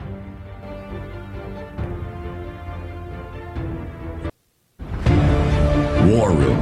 [6.07, 6.59] War Room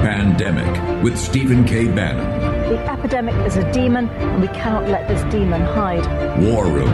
[0.00, 1.86] Pandemic with Stephen K.
[1.86, 2.70] Bannon.
[2.70, 6.06] The epidemic is a demon, and we cannot let this demon hide.
[6.42, 6.88] War Room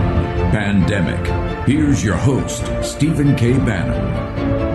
[0.50, 1.24] Pandemic.
[1.68, 3.52] Here's your host, Stephen K.
[3.52, 4.65] Bannon.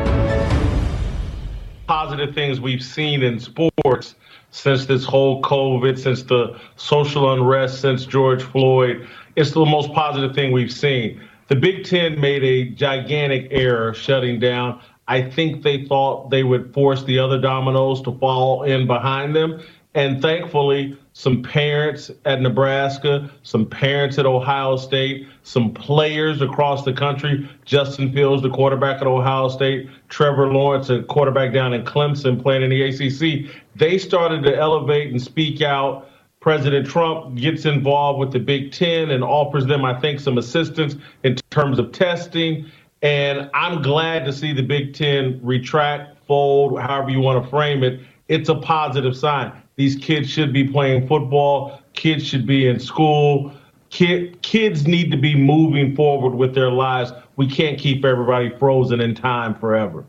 [1.91, 4.15] Positive things we've seen in sports
[4.51, 9.05] since this whole COVID, since the social unrest, since George Floyd.
[9.35, 11.21] It's the most positive thing we've seen.
[11.49, 14.79] The Big Ten made a gigantic error shutting down.
[15.09, 19.61] I think they thought they would force the other dominoes to fall in behind them.
[19.93, 26.93] And thankfully, some parents at Nebraska, some parents at Ohio State, some players across the
[26.93, 32.41] country, Justin Fields, the quarterback at Ohio State, Trevor Lawrence, a quarterback down in Clemson
[32.41, 36.07] playing in the ACC, they started to elevate and speak out.
[36.39, 40.95] President Trump gets involved with the Big Ten and offers them, I think, some assistance
[41.23, 42.71] in terms of testing.
[43.01, 47.83] And I'm glad to see the Big Ten retract, fold, however you want to frame
[47.83, 47.99] it.
[48.27, 49.51] It's a positive sign.
[49.81, 51.81] These kids should be playing football.
[51.93, 53.51] Kids should be in school.
[53.89, 57.11] Kid, kids need to be moving forward with their lives.
[57.35, 60.05] We can't keep everybody frozen in time forever.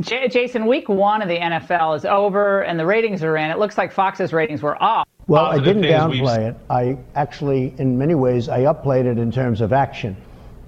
[0.00, 3.52] J- Jason, week one of the NFL is over and the ratings are in.
[3.52, 5.06] It looks like Fox's ratings were off.
[5.28, 6.56] Well, I didn't downplay it.
[6.68, 10.16] I actually, in many ways, I upplayed it in terms of action.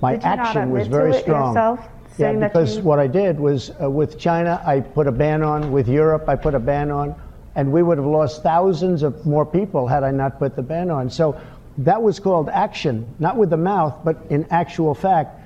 [0.00, 1.56] My action was very strong.
[1.56, 2.84] Yourself, yeah, because you...
[2.84, 5.72] what I did was uh, with China, I put a ban on.
[5.72, 7.16] With Europe, I put a ban on
[7.56, 10.90] and we would have lost thousands of more people had I not put the ban
[10.90, 11.08] on.
[11.08, 11.40] So
[11.78, 15.40] that was called action, not with the mouth, but in actual fact.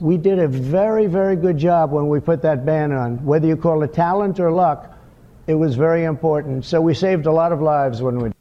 [0.00, 3.22] We did a very, very good job when we put that ban on.
[3.24, 4.96] Whether you call it talent or luck,
[5.46, 6.64] it was very important.
[6.64, 8.32] So we saved a lot of lives when we.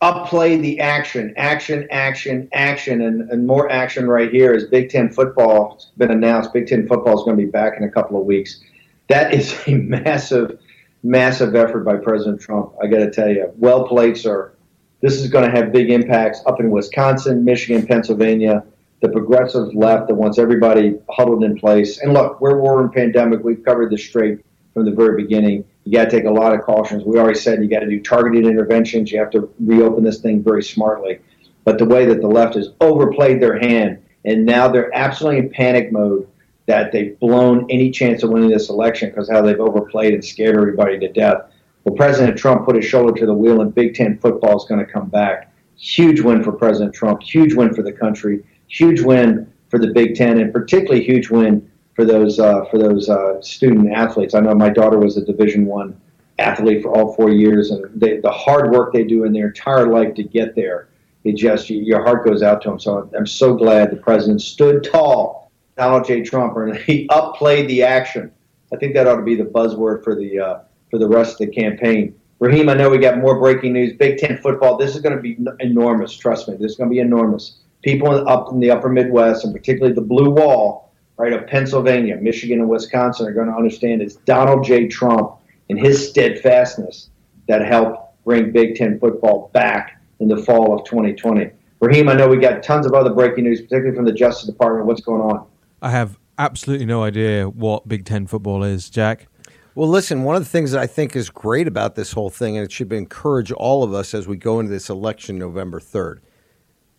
[0.00, 5.10] Upplay the action, action, action, action, and, and more action right here is Big Ten
[5.10, 5.74] football.
[5.74, 6.52] It's been announced.
[6.52, 8.60] Big Ten football is going to be back in a couple of weeks
[9.08, 10.58] that is a massive,
[11.02, 12.72] massive effort by President Trump.
[12.82, 14.52] I got to tell you, well played, sir.
[15.00, 18.64] This is going to have big impacts up in Wisconsin, Michigan, Pennsylvania.
[19.00, 21.98] The progressive left that wants everybody huddled in place.
[21.98, 23.44] And look, we're war in pandemic.
[23.44, 24.44] We've covered this straight
[24.74, 25.64] from the very beginning.
[25.84, 27.04] You got to take a lot of cautions.
[27.04, 29.12] We already said you got to do targeted interventions.
[29.12, 31.20] You have to reopen this thing very smartly.
[31.64, 35.50] But the way that the left has overplayed their hand, and now they're absolutely in
[35.50, 36.28] panic mode
[36.68, 40.54] that they've blown any chance of winning this election because how they've overplayed and scared
[40.54, 41.50] everybody to death.
[41.82, 44.84] Well, President Trump put his shoulder to the wheel, and Big Ten football is going
[44.84, 45.52] to come back.
[45.76, 47.22] Huge win for President Trump.
[47.22, 48.44] Huge win for the country.
[48.68, 53.08] Huge win for the Big Ten, and particularly huge win for those uh, for those
[53.08, 54.34] uh, student athletes.
[54.34, 55.98] I know my daughter was a Division One
[56.38, 59.88] athlete for all four years, and they, the hard work they do in their entire
[59.88, 60.88] life to get there
[61.24, 62.78] it just your heart goes out to them.
[62.78, 65.47] So I'm so glad the president stood tall,
[65.78, 66.22] Donald J.
[66.22, 68.32] Trump, and he upplayed the action.
[68.72, 70.58] I think that ought to be the buzzword for the uh,
[70.90, 72.14] for the rest of the campaign.
[72.40, 73.96] Raheem, I know we got more breaking news.
[73.96, 74.76] Big Ten football.
[74.76, 76.12] This is going to be enormous.
[76.14, 77.58] Trust me, this is going to be enormous.
[77.82, 82.16] People in, up in the upper Midwest, and particularly the blue wall, right of Pennsylvania,
[82.16, 84.88] Michigan, and Wisconsin, are going to understand it's Donald J.
[84.88, 85.36] Trump
[85.70, 87.10] and his steadfastness
[87.46, 91.50] that helped bring Big Ten football back in the fall of 2020.
[91.80, 94.86] Raheem, I know we got tons of other breaking news, particularly from the Justice Department.
[94.86, 95.46] What's going on?
[95.80, 99.28] I have absolutely no idea what Big Ten football is, Jack.
[99.74, 102.56] Well, listen, one of the things that I think is great about this whole thing,
[102.56, 106.18] and it should encourage all of us as we go into this election November 3rd,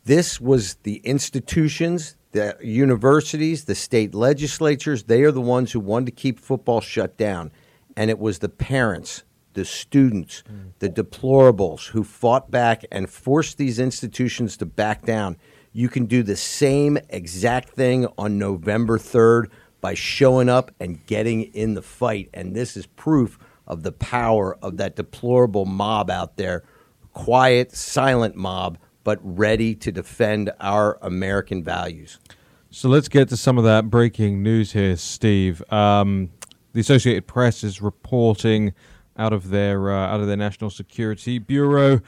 [0.05, 6.05] this was the institutions, the universities, the state legislatures, they are the ones who wanted
[6.05, 7.51] to keep football shut down.
[7.97, 10.71] And it was the parents, the students, mm.
[10.79, 15.35] the deplorables who fought back and forced these institutions to back down.
[15.71, 19.49] You can do the same exact thing on November 3rd
[19.81, 22.29] by showing up and getting in the fight.
[22.33, 26.63] And this is proof of the power of that deplorable mob out there
[27.13, 32.19] quiet, silent mob, but ready to defend our American values.
[32.71, 35.63] So let's get to some of that breaking news here, Steve.
[35.71, 36.29] Um,
[36.73, 38.73] the Associated Press is reporting
[39.17, 41.99] out of their uh, out of their National Security Bureau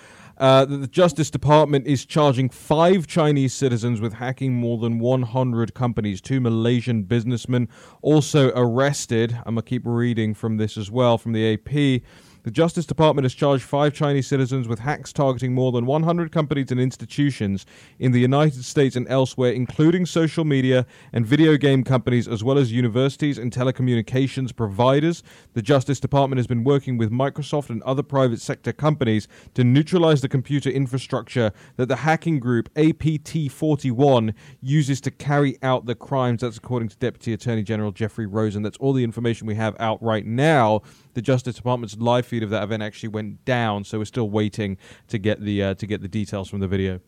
[0.42, 5.76] uh, that the Justice Department is charging five Chinese citizens with hacking more than 100
[5.76, 6.20] companies.
[6.20, 7.70] Two Malaysian businessmen
[8.02, 9.34] also arrested.
[9.46, 12.02] I'm gonna keep reading from this as well from the AP.
[12.44, 16.72] The Justice Department has charged five Chinese citizens with hacks targeting more than 100 companies
[16.72, 17.68] and institutions
[18.00, 22.58] in the United States and elsewhere, including social media and video game companies, as well
[22.58, 25.22] as universities and telecommunications providers.
[25.54, 30.22] The Justice Department has been working with Microsoft and other private sector companies to neutralize
[30.22, 36.42] the computer infrastructure that the hacking group APT 41 uses to carry out the crimes.
[36.42, 38.64] That's according to Deputy Attorney General Jeffrey Rosen.
[38.64, 40.82] That's all the information we have out right now
[41.14, 44.78] the Justice Department's live feed of that event actually went down, so we're still waiting
[45.08, 47.00] to get the uh, to get the details from the video.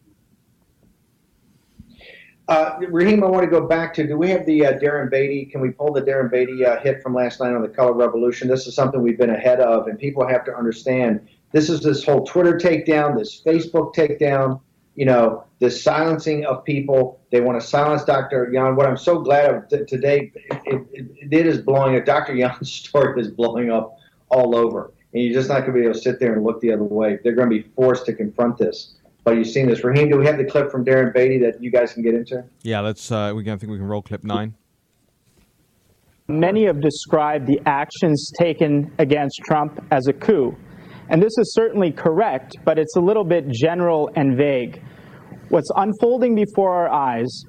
[2.49, 5.45] Uh, Raheem, I want to go back to do we have the uh, Darren Beattie?
[5.45, 8.49] Can we pull the Darren Beattie uh, hit from last night on the Color Revolution?
[8.49, 12.03] This is something we've been ahead of, and people have to understand this is this
[12.03, 14.59] whole Twitter takedown, this Facebook takedown,
[14.95, 17.19] you know, the silencing of people.
[17.32, 18.49] They want to silence Dr.
[18.51, 18.75] Yan.
[18.75, 20.32] What I'm so glad of t- today,
[20.65, 22.06] it, it, it is blowing up.
[22.06, 22.36] Dr.
[22.36, 23.97] Yan's story is blowing up
[24.29, 24.91] all over.
[25.13, 26.84] And you're just not going to be able to sit there and look the other
[26.84, 27.19] way.
[27.23, 28.95] They're going to be forced to confront this.
[29.23, 29.84] But you've seen this.
[29.84, 32.43] Raheem, do we have the clip from Darren Beattie that you guys can get into?
[32.62, 33.10] Yeah, let's.
[33.10, 34.53] Uh, we can, I think we can roll clip nine.
[36.27, 40.58] Many have described the actions taken against Trump as a coup.
[41.09, 44.81] And this is certainly correct, but it's a little bit general and vague.
[45.49, 47.43] What's unfolding before our eyes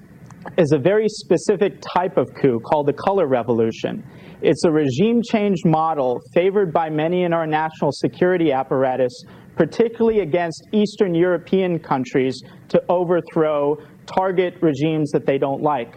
[0.58, 4.04] is a very specific type of coup called the color revolution.
[4.42, 9.24] It's a regime change model favored by many in our national security apparatus,
[9.56, 15.96] particularly against Eastern European countries, to overthrow target regimes that they don't like.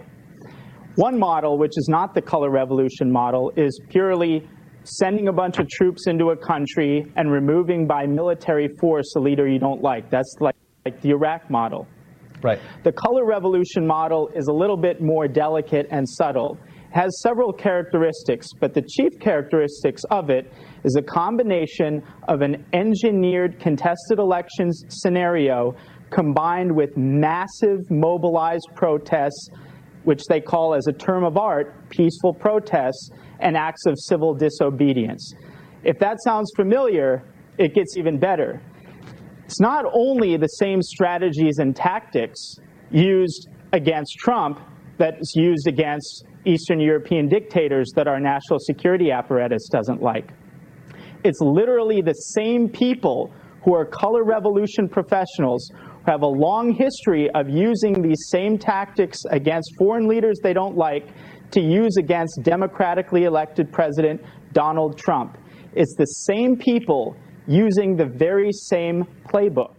[0.95, 4.47] One model, which is not the color revolution model, is purely
[4.87, 9.47] sending a bunch of troops into a country and removing by military force a leader
[9.47, 10.09] you don't like.
[10.09, 11.87] That's like, like the Iraq model.
[12.41, 12.59] Right.
[12.83, 16.57] The color revolution model is a little bit more delicate and subtle.
[16.91, 20.51] Has several characteristics, but the chief characteristics of it
[20.83, 25.75] is a combination of an engineered contested elections scenario
[26.11, 29.49] combined with massive mobilized protests,
[30.05, 35.33] which they call as a term of art, peaceful protests, and acts of civil disobedience.
[35.83, 37.23] If that sounds familiar,
[37.57, 38.61] it gets even better.
[39.45, 42.55] It's not only the same strategies and tactics
[42.91, 44.59] used against Trump
[44.97, 50.31] that's used against Eastern European dictators that our national security apparatus doesn't like.
[51.23, 53.31] It's literally the same people
[53.63, 59.23] who are color revolution professionals who have a long history of using these same tactics
[59.31, 61.07] against foreign leaders they don't like
[61.51, 64.21] to use against democratically elected President
[64.53, 65.37] Donald Trump.
[65.73, 67.15] It's the same people
[67.47, 69.73] using the very same playbook.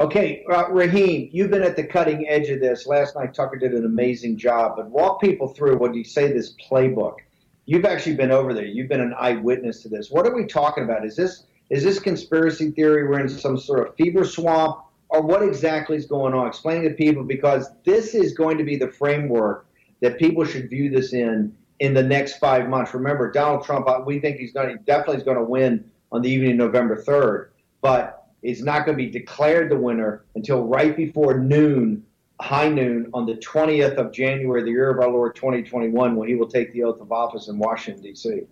[0.00, 2.86] Okay, uh, Raheem, you've been at the cutting edge of this.
[2.86, 6.54] Last night, Tucker did an amazing job, but walk people through what you say this
[6.68, 7.18] playbook.
[7.66, 8.66] You've actually been over there.
[8.66, 10.10] You've been an eyewitness to this.
[10.10, 11.06] What are we talking about?
[11.06, 13.08] Is this is this conspiracy theory?
[13.08, 16.46] We're in some sort of fever swamp, or what exactly is going on?
[16.46, 19.66] Explain to people because this is going to be the framework
[20.04, 22.92] that people should view this in in the next five months.
[22.92, 23.88] Remember, Donald Trump.
[23.88, 24.68] Uh, we think he's going.
[24.68, 27.52] To, definitely is going to win on the evening of November third.
[27.80, 32.04] But is not going to be declared the winner until right before noon,
[32.42, 36.34] high noon, on the 20th of January, the year of our Lord 2021, when he
[36.34, 38.42] will take the oath of office in Washington, D.C.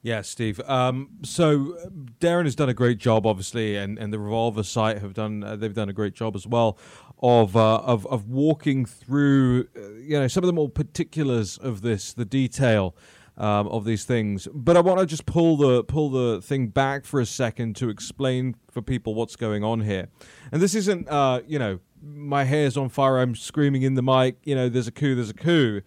[0.00, 0.60] Yeah, Steve.
[0.66, 1.76] Um, so
[2.20, 5.56] Darren has done a great job, obviously, and, and the Revolver site have done uh,
[5.56, 6.78] they've done a great job as well
[7.24, 11.80] of uh, of of walking through, uh, you know, some of the more particulars of
[11.80, 12.94] this, the detail.
[13.36, 17.04] Um, of these things, but I want to just pull the pull the thing back
[17.04, 20.06] for a second to explain for people what's going on here.
[20.52, 23.18] And this isn't, uh, you know, my hair's on fire.
[23.18, 24.36] I'm screaming in the mic.
[24.44, 25.16] You know, there's a coup.
[25.16, 25.80] There's a coup.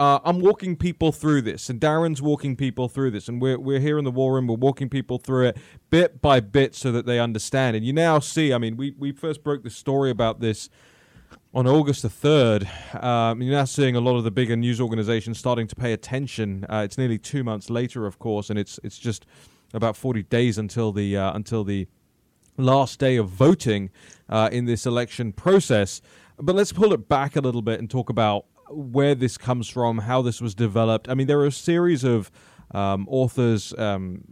[0.00, 3.80] Uh, I'm walking people through this, and Darren's walking people through this, and we're we're
[3.80, 4.46] here in the war room.
[4.46, 5.58] We're walking people through it
[5.90, 7.76] bit by bit so that they understand.
[7.76, 8.54] And you now see.
[8.54, 10.70] I mean, we we first broke the story about this
[11.52, 15.38] on August the 3rd, um, you're now seeing a lot of the bigger news organizations
[15.38, 16.64] starting to pay attention.
[16.68, 19.26] Uh, it's nearly two months later, of course, and it's it's just
[19.74, 21.88] about 40 days until the uh, until the
[22.56, 23.90] last day of voting
[24.28, 26.00] uh, in this election process.
[26.38, 29.98] But let's pull it back a little bit and talk about where this comes from,
[29.98, 31.08] how this was developed.
[31.08, 32.30] I mean, there are a series of
[32.72, 34.24] um, authors, um,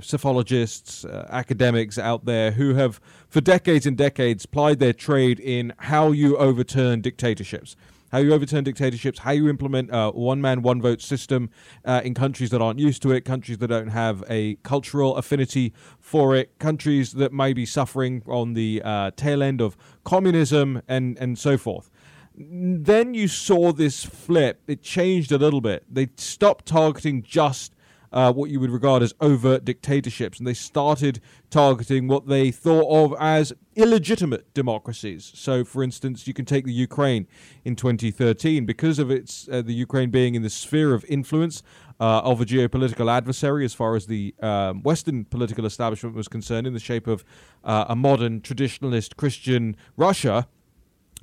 [0.00, 5.72] psephologists, uh, academics out there who have, for decades and decades, plied their trade in
[5.78, 7.76] how you overturn dictatorships.
[8.10, 11.48] How you overturn dictatorships, how you implement a one man, one vote system
[11.86, 15.72] uh, in countries that aren't used to it, countries that don't have a cultural affinity
[15.98, 21.16] for it, countries that may be suffering on the uh, tail end of communism, and,
[21.18, 21.90] and so forth
[22.34, 24.62] then you saw this flip.
[24.66, 25.84] It changed a little bit.
[25.90, 27.74] They stopped targeting just
[28.12, 31.20] uh, what you would regard as overt dictatorships, and they started
[31.50, 35.32] targeting what they thought of as illegitimate democracies.
[35.34, 37.26] So, for instance, you can take the Ukraine
[37.64, 41.62] in 2013 because of its uh, the Ukraine being in the sphere of influence
[42.00, 46.66] uh, of a geopolitical adversary as far as the um, Western political establishment was concerned,
[46.66, 47.24] in the shape of
[47.64, 50.48] uh, a modern traditionalist Christian Russia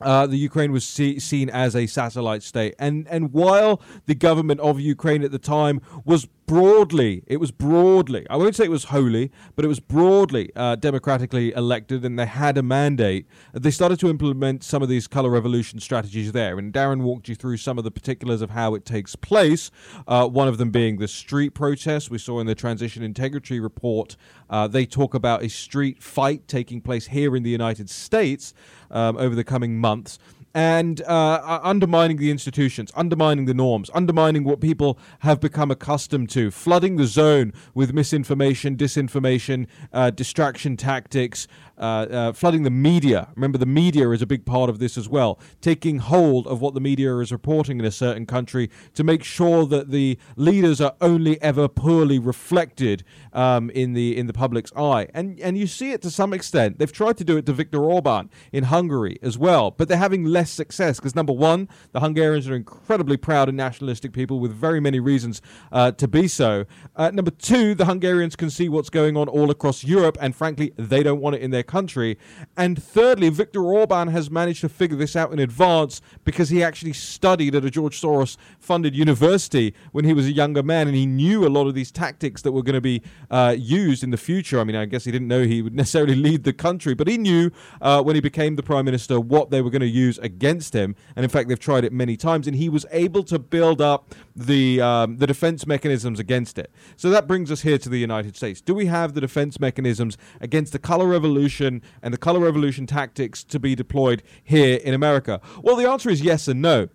[0.02, 4.60] uh, the Ukraine was see, seen as a satellite state, and and while the government
[4.62, 8.86] of Ukraine at the time was broadly, it was broadly, I won't say it was
[8.86, 13.28] wholly, but it was broadly uh, democratically elected, and they had a mandate.
[13.54, 17.36] They started to implement some of these color revolution strategies there, and Darren walked you
[17.36, 19.70] through some of the particulars of how it takes place.
[20.08, 24.18] Uh, one of them being the street protests we saw in the transition integrity report.
[24.50, 28.56] Uh, they talk about a street fight taking place here in the United States
[28.90, 30.18] um, over the coming months
[30.54, 36.52] and uh, undermining the institutions, undermining the norms, undermining what people have become accustomed to,
[36.52, 41.48] flooding the zone with misinformation, disinformation, uh, distraction tactics,
[41.80, 43.30] flooding the media.
[43.36, 45.40] Remember, the media is a big part of this as well.
[45.62, 49.66] Taking hold of what the media is reporting in a certain country to make sure
[49.66, 53.04] that the leaders are only ever poorly reflected
[53.34, 55.08] um, in the in the public's eye.
[55.14, 56.80] And and you see it to some extent.
[56.80, 60.26] They've tried to do it to Viktor Orban in Hungary as well, but they're having
[60.26, 64.80] less success because number one, the Hungarians are incredibly proud and nationalistic people with very
[64.80, 66.66] many reasons uh, to be so.
[66.96, 70.74] Uh, number two, the Hungarians can see what's going on all across Europe, and frankly,
[70.78, 72.18] they don't want it in their country.
[72.58, 76.94] And thirdly, Viktor Orban has managed to figure this out in advance because he actually
[76.94, 81.06] studied at a George Soros funded university when he was a younger man and he
[81.06, 84.18] knew a lot of these tactics that were going to be uh, used in the
[84.18, 84.60] future.
[84.60, 87.18] I mean, I guess he didn't know he would necessarily lead the country, but he
[87.18, 87.52] knew
[87.82, 90.96] uh, when he became the prime minister what they were going to use against him.
[91.16, 94.16] And in fact, they've tried it many times, and he was able to build up
[94.36, 96.72] the um, the defense mechanisms against it.
[96.98, 98.60] So that brings us here to the United States.
[98.62, 101.59] Do we have the defense mechanisms against the color revolution?
[101.60, 105.42] Revolution and the color revolution tactics to be deployed here in America?
[105.62, 106.90] Well, the answer is yes and no.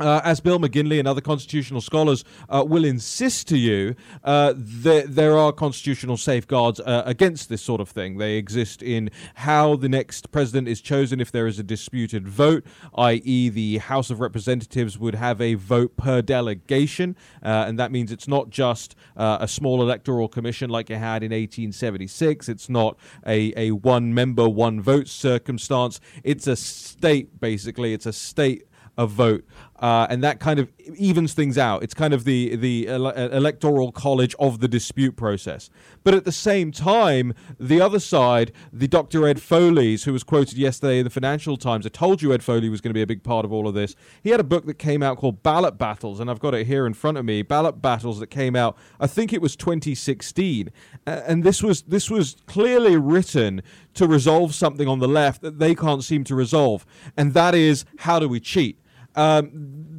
[0.00, 3.94] Uh, as Bill McGinley and other constitutional scholars uh, will insist to you,
[4.24, 8.18] uh, there, there, are constitutional safeguards uh, against this sort of thing.
[8.18, 12.64] They exist in how the next president is chosen if there is a disputed vote,
[12.96, 18.12] i.e., the House of Representatives would have a vote per delegation, uh, and that means
[18.12, 22.48] it's not just uh, a small electoral commission like you had in 1876.
[22.48, 22.96] It's not
[23.26, 26.00] a, a one member, one vote circumstance.
[26.22, 27.92] It's a state, basically.
[27.92, 28.64] It's a state
[28.98, 29.44] a vote
[29.80, 31.82] uh, and that kind of evens things out.
[31.82, 35.70] It's kind of the the ele- electoral college of the dispute process.
[36.02, 39.26] But at the same time, the other side, the Dr.
[39.26, 42.68] Ed Foley's, who was quoted yesterday in the Financial Times, I told you Ed Foley
[42.68, 43.94] was going to be a big part of all of this.
[44.22, 46.86] He had a book that came out called Ballot Battles, and I've got it here
[46.86, 47.42] in front of me.
[47.42, 50.70] Ballot Battles that came out, I think it was 2016,
[51.06, 53.62] uh, and this was this was clearly written
[53.94, 56.84] to resolve something on the left that they can't seem to resolve,
[57.16, 58.78] and that is how do we cheat?
[59.18, 59.50] Um,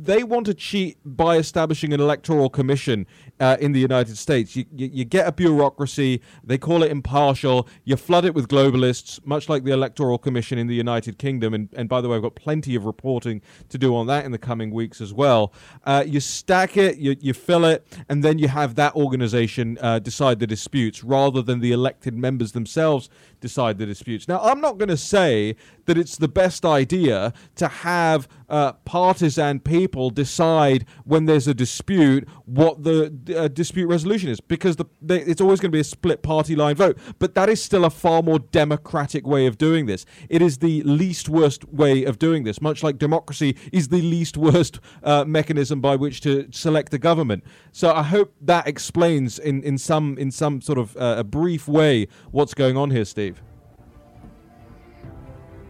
[0.01, 3.05] they want to cheat by establishing an electoral commission
[3.41, 4.55] uh, in the United States.
[4.55, 9.19] You, you, you, get a bureaucracy, they call it impartial, you flood it with globalists,
[9.25, 11.53] much like the Electoral Commission in the United Kingdom.
[11.53, 14.31] And, and by the way, I've got plenty of reporting to do on that in
[14.31, 15.51] the coming weeks as well.
[15.83, 19.99] Uh, you stack it, you, you fill it, and then you have that organization uh,
[19.99, 23.09] decide the disputes rather than the elected members themselves
[23.39, 24.27] decide the disputes.
[24.27, 29.59] Now, I'm not going to say that it's the best idea to have uh, partisan
[29.59, 35.21] people decide when there's a dispute what the uh, dispute resolution is because the, they,
[35.21, 36.97] it's always going to be a split party line vote.
[37.19, 40.05] But that is still a far more democratic way of doing this.
[40.29, 44.37] It is the least worst way of doing this, much like democracy is the least
[44.37, 47.43] worst uh, mechanism by which to select a government.
[47.71, 51.67] So I hope that explains in, in some in some sort of uh, a brief
[51.67, 53.28] way what's going on here, Steve.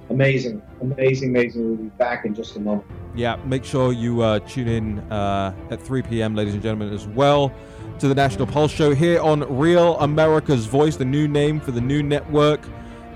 [0.10, 1.68] Amazing, amazing, amazing.
[1.68, 2.86] We'll be back in just a moment.
[3.16, 7.08] Yeah, make sure you uh, tune in uh, at 3 p.m., ladies and gentlemen, as
[7.08, 7.54] well
[8.00, 11.82] to the National Pulse Show here on Real America's Voice, the new name for the
[11.82, 12.62] new network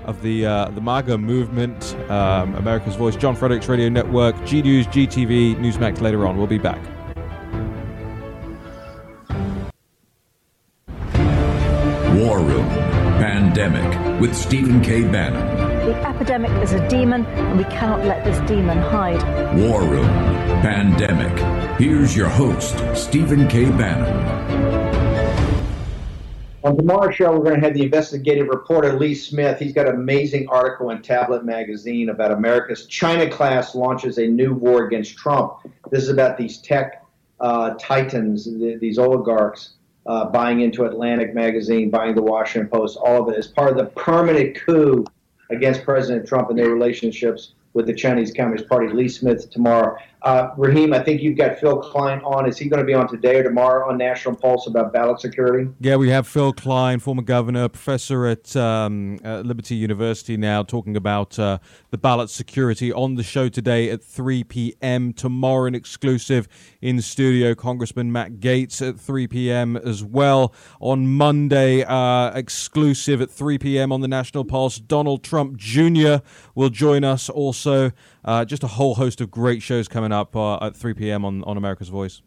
[0.04, 4.86] of the uh, the MAGA movement, um, America's Voice, John Fredericks Radio Network, G News,
[4.88, 6.36] GTV, Newsmax later on.
[6.36, 6.82] We'll be back.
[12.14, 12.68] War Room
[13.18, 15.02] Pandemic with Stephen K.
[15.02, 15.63] Bannon.
[15.84, 19.22] The epidemic is a demon, and we cannot let this demon hide.
[19.54, 20.06] War Room
[20.62, 21.38] Pandemic.
[21.78, 23.66] Here's your host, Stephen K.
[23.66, 24.14] Bannon.
[26.62, 29.58] On tomorrow's show, we're going to have the investigative reporter Lee Smith.
[29.58, 34.54] He's got an amazing article in Tablet Magazine about America's China class launches a new
[34.54, 35.58] war against Trump.
[35.90, 37.04] This is about these tech
[37.40, 38.48] uh, titans,
[38.80, 39.74] these oligarchs.
[40.06, 43.78] Uh, buying into Atlantic Magazine, buying the Washington Post, all of it as part of
[43.78, 45.06] the permanent coup
[45.50, 48.88] against President Trump and their relationships with the Chinese Communist Party.
[48.92, 49.96] Lee Smith tomorrow.
[50.24, 52.48] Uh, Raheem, I think you've got Phil Kline on.
[52.48, 55.70] Is he going to be on today or tomorrow on National Pulse about ballot security?
[55.80, 60.96] Yeah, we have Phil Kline, former governor, professor at, um, at Liberty University now, talking
[60.96, 61.58] about uh,
[61.90, 65.12] the ballot security on the show today at 3 p.m.
[65.12, 66.48] Tomorrow, an exclusive
[66.80, 69.76] in studio, Congressman Matt Gaetz at 3 p.m.
[69.76, 70.54] as well.
[70.80, 73.92] On Monday, uh, exclusive at 3 p.m.
[73.92, 76.16] on the National Pulse, Donald Trump Jr.
[76.54, 77.92] will join us also.
[78.24, 81.24] Uh, just a whole host of great shows coming up uh, at 3 p.m.
[81.24, 82.22] on, on America's Voice.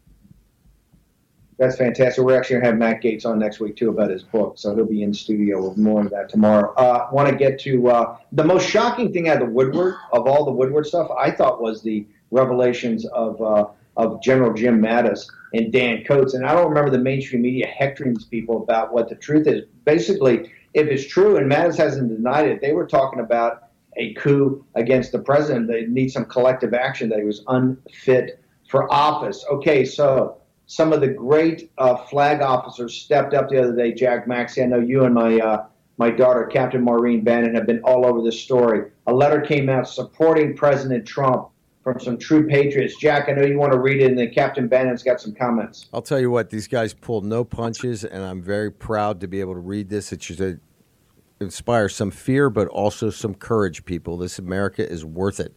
[1.58, 2.24] That's fantastic.
[2.24, 4.58] We're actually going to have Matt Gaetz on next week, too, about his book.
[4.58, 6.72] So he'll be in studio with more of that tomorrow.
[6.74, 10.28] Uh, Want to get to uh, the most shocking thing out of the Woodward, of
[10.28, 15.26] all the Woodward stuff, I thought was the revelations of, uh, of General Jim Mattis
[15.52, 19.08] and Dan Coats, And I don't remember the mainstream media hectoring these people about what
[19.08, 19.64] the truth is.
[19.84, 23.67] Basically, if it's true, and Mattis hasn't denied it, they were talking about
[23.98, 25.68] a coup against the president.
[25.68, 29.44] They need some collective action that he was unfit for office.
[29.50, 33.92] Okay, so some of the great uh, flag officers stepped up the other day.
[33.92, 37.80] Jack Maxey, I know you and my uh, my daughter, Captain Maureen Bannon, have been
[37.82, 38.88] all over this story.
[39.08, 41.48] A letter came out supporting President Trump
[41.82, 42.96] from some true patriots.
[42.96, 45.86] Jack, I know you want to read it, and then Captain Bannon's got some comments.
[45.92, 49.40] I'll tell you what; these guys pulled no punches, and I'm very proud to be
[49.40, 50.12] able to read this.
[50.12, 50.60] It's a
[51.40, 54.16] inspire some fear, but also some courage, people.
[54.16, 55.54] This America is worth it.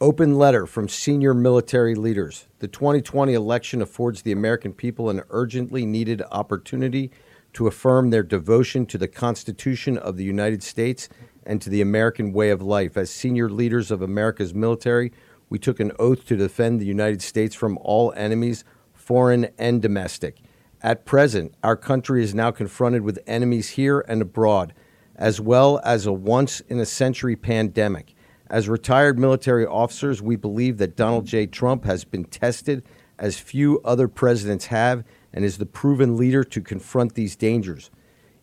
[0.00, 2.46] Open letter from senior military leaders.
[2.60, 7.10] The 2020 election affords the American people an urgently needed opportunity
[7.54, 11.08] to affirm their devotion to the Constitution of the United States
[11.44, 12.96] and to the American way of life.
[12.96, 15.12] As senior leaders of America's military,
[15.48, 20.42] we took an oath to defend the United States from all enemies, foreign and domestic.
[20.82, 24.74] At present, our country is now confronted with enemies here and abroad
[25.18, 28.14] as well as a once in a century pandemic.
[28.48, 31.46] As retired military officers, we believe that Donald J.
[31.46, 32.82] Trump has been tested
[33.18, 37.90] as few other presidents have and is the proven leader to confront these dangers.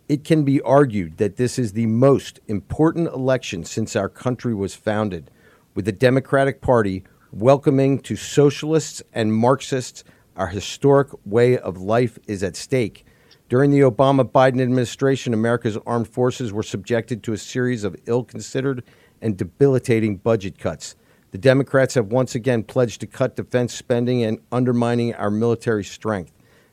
[0.07, 4.76] It can be argued that this is the most important election since our country was
[4.76, 5.32] founded,
[5.73, 10.03] with the Democratic Party welcoming to socialists and Marxists
[10.36, 13.05] our historic way of life is at stake
[13.48, 18.24] during the Obama Biden administration, America's armed forces were subjected to a series of ill
[18.24, 18.84] considered
[19.22, 20.96] and debilitating budget cuts.
[21.30, 26.32] The Democrats have once again pledged to cut defense spending and undermining our military strength.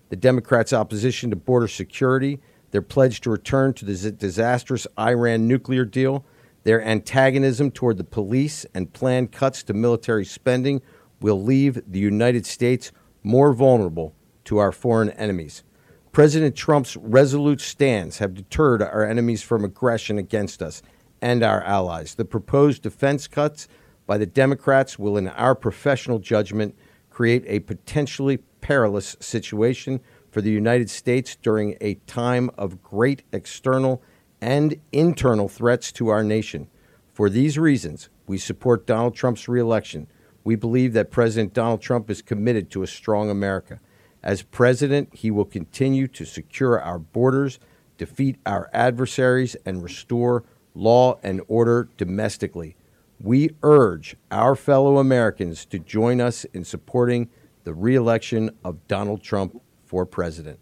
[0.09, 5.85] The Democrats' opposition to border security, their pledge to return to the disastrous Iran nuclear
[5.85, 6.25] deal,
[6.65, 10.81] their antagonism toward the police, and planned cuts to military spending
[11.21, 12.93] will leave the United States
[13.23, 14.15] more vulnerable
[14.45, 15.65] to our foreign enemies.
[16.13, 20.83] President Trump's resolute stance have deterred our enemies from aggression against us
[21.23, 22.17] and our allies.
[22.17, 23.67] The proposed defense cuts
[24.07, 26.77] by the Democrats will, in our professional judgment,
[27.09, 30.01] create a potentially perilous situation
[30.31, 34.03] for the United States during a time of great external
[34.43, 36.69] and internal threats to our nation.
[37.15, 40.09] For these reasons, we support Donald Trump's reelection.
[40.45, 43.81] We believe that President Donald Trump is committed to a strong America.
[44.23, 47.59] As president, he will continue to secure our borders,
[47.99, 50.45] defeat our adversaries, and restore
[50.75, 52.77] law and order domestically.
[53.21, 57.31] We urge our fellow Americans to join us in supporting
[57.65, 60.59] the reelection of Donald Trump for president.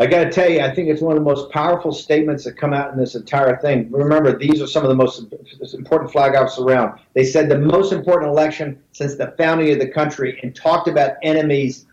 [0.00, 2.56] I got to tell you, I think it's one of the most powerful statements that
[2.56, 3.90] come out in this entire thing.
[3.90, 5.26] Remember, these are some of the most
[5.74, 7.00] important flag officers around.
[7.14, 11.16] They said the most important election since the founding of the country and talked about
[11.24, 11.86] enemies,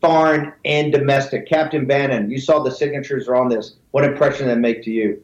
[0.00, 1.46] foreign and domestic.
[1.46, 3.76] Captain Bannon, you saw the signatures are on this.
[3.92, 5.22] What impression did that make to you?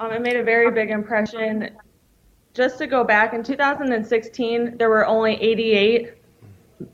[0.00, 1.70] Um, it made a very big impression.
[2.52, 6.12] Just to go back, in 2016, there were only 88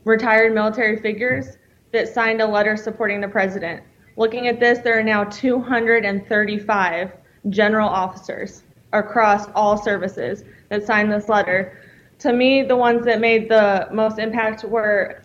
[0.05, 1.57] retired military figures
[1.91, 3.83] that signed a letter supporting the president.
[4.15, 7.11] Looking at this, there are now 235
[7.49, 11.79] general officers across all services that signed this letter.
[12.19, 15.23] To me, the ones that made the most impact were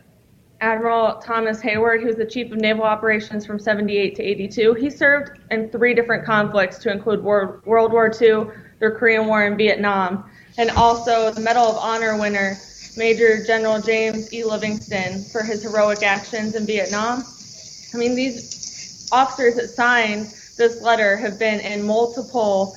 [0.60, 4.74] Admiral Thomas Hayward, who's the chief of naval operations from 78 to 82.
[4.74, 8.46] He served in three different conflicts to include World, World War II,
[8.80, 10.28] the Korean War, and Vietnam.
[10.56, 12.56] And also the Medal of Honor winner,
[12.96, 14.42] Major General James E.
[14.42, 17.22] Livingston, for his heroic actions in Vietnam.
[17.94, 18.58] I mean, these
[19.12, 22.76] officers that signed this letter have been in multiple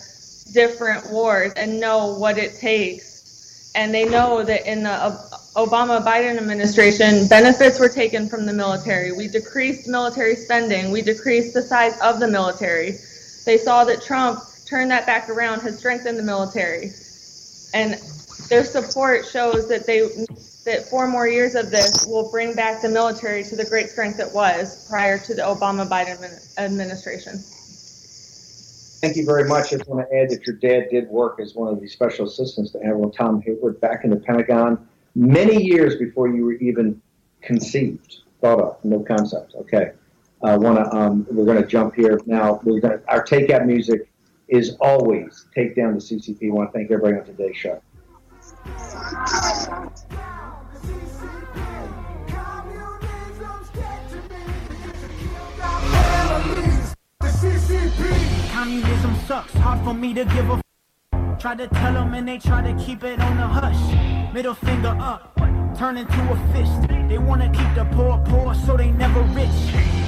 [0.54, 3.72] different wars and know what it takes.
[3.76, 4.90] And they know that in the
[5.56, 9.12] Obama Biden administration, benefits were taken from the military.
[9.12, 10.92] We decreased military spending.
[10.92, 12.98] We decreased the size of the military.
[13.46, 16.92] They saw that Trump turned that back around, has strengthened the military.
[17.74, 17.94] And
[18.50, 20.26] their support shows that they
[20.66, 24.20] that four more years of this will bring back the military to the great strength
[24.20, 27.34] it was prior to the Obama Biden administration.
[29.02, 29.74] Thank you very much.
[29.74, 32.28] I just want to add that your dad did work as one of the special
[32.28, 37.02] assistants to Admiral Tom Hayward back in the Pentagon many years before you were even
[37.42, 39.56] conceived, thought of, no concept.
[39.56, 39.92] Okay.
[40.44, 40.96] I want to.
[40.96, 42.60] Um, we're going to jump here now.
[42.64, 43.04] We're going to.
[43.10, 44.12] Our takeout music
[44.48, 46.50] is always take down the CCP.
[46.50, 47.82] I want to thank everybody on today's show.
[57.42, 59.54] CCP, communism sucks.
[59.54, 60.62] Hard for me to give a.
[61.40, 64.34] Try to tell them and they try to keep it on the hush.
[64.34, 65.36] Middle finger up,
[65.76, 66.88] turn into a fist.
[67.10, 69.50] They wanna keep the poor poor so they never rich.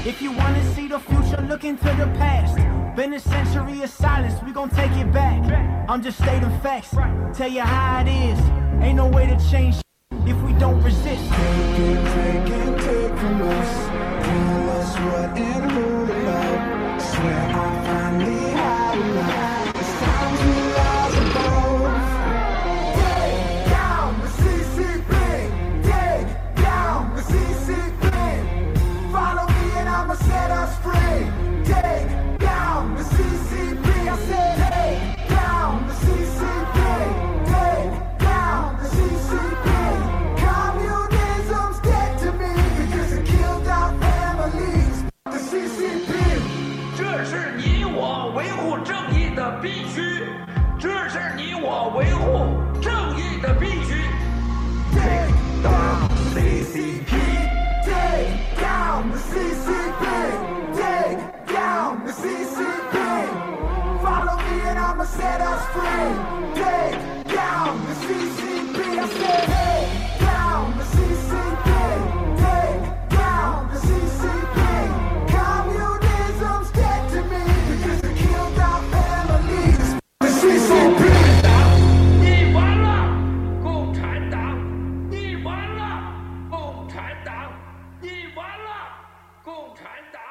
[0.05, 2.55] If you wanna see the future, look into the past.
[2.95, 5.41] Been a century of silence, we gon' take it back.
[5.89, 6.91] I'm just stating facts,
[7.35, 8.39] tell you how it is.
[8.83, 9.82] Ain't no way to change
[10.53, 11.31] we don't resist.
[11.31, 13.87] Take it, take it, take from us.
[14.25, 17.01] Tell us what and who to love.
[17.01, 18.62] Swear I finally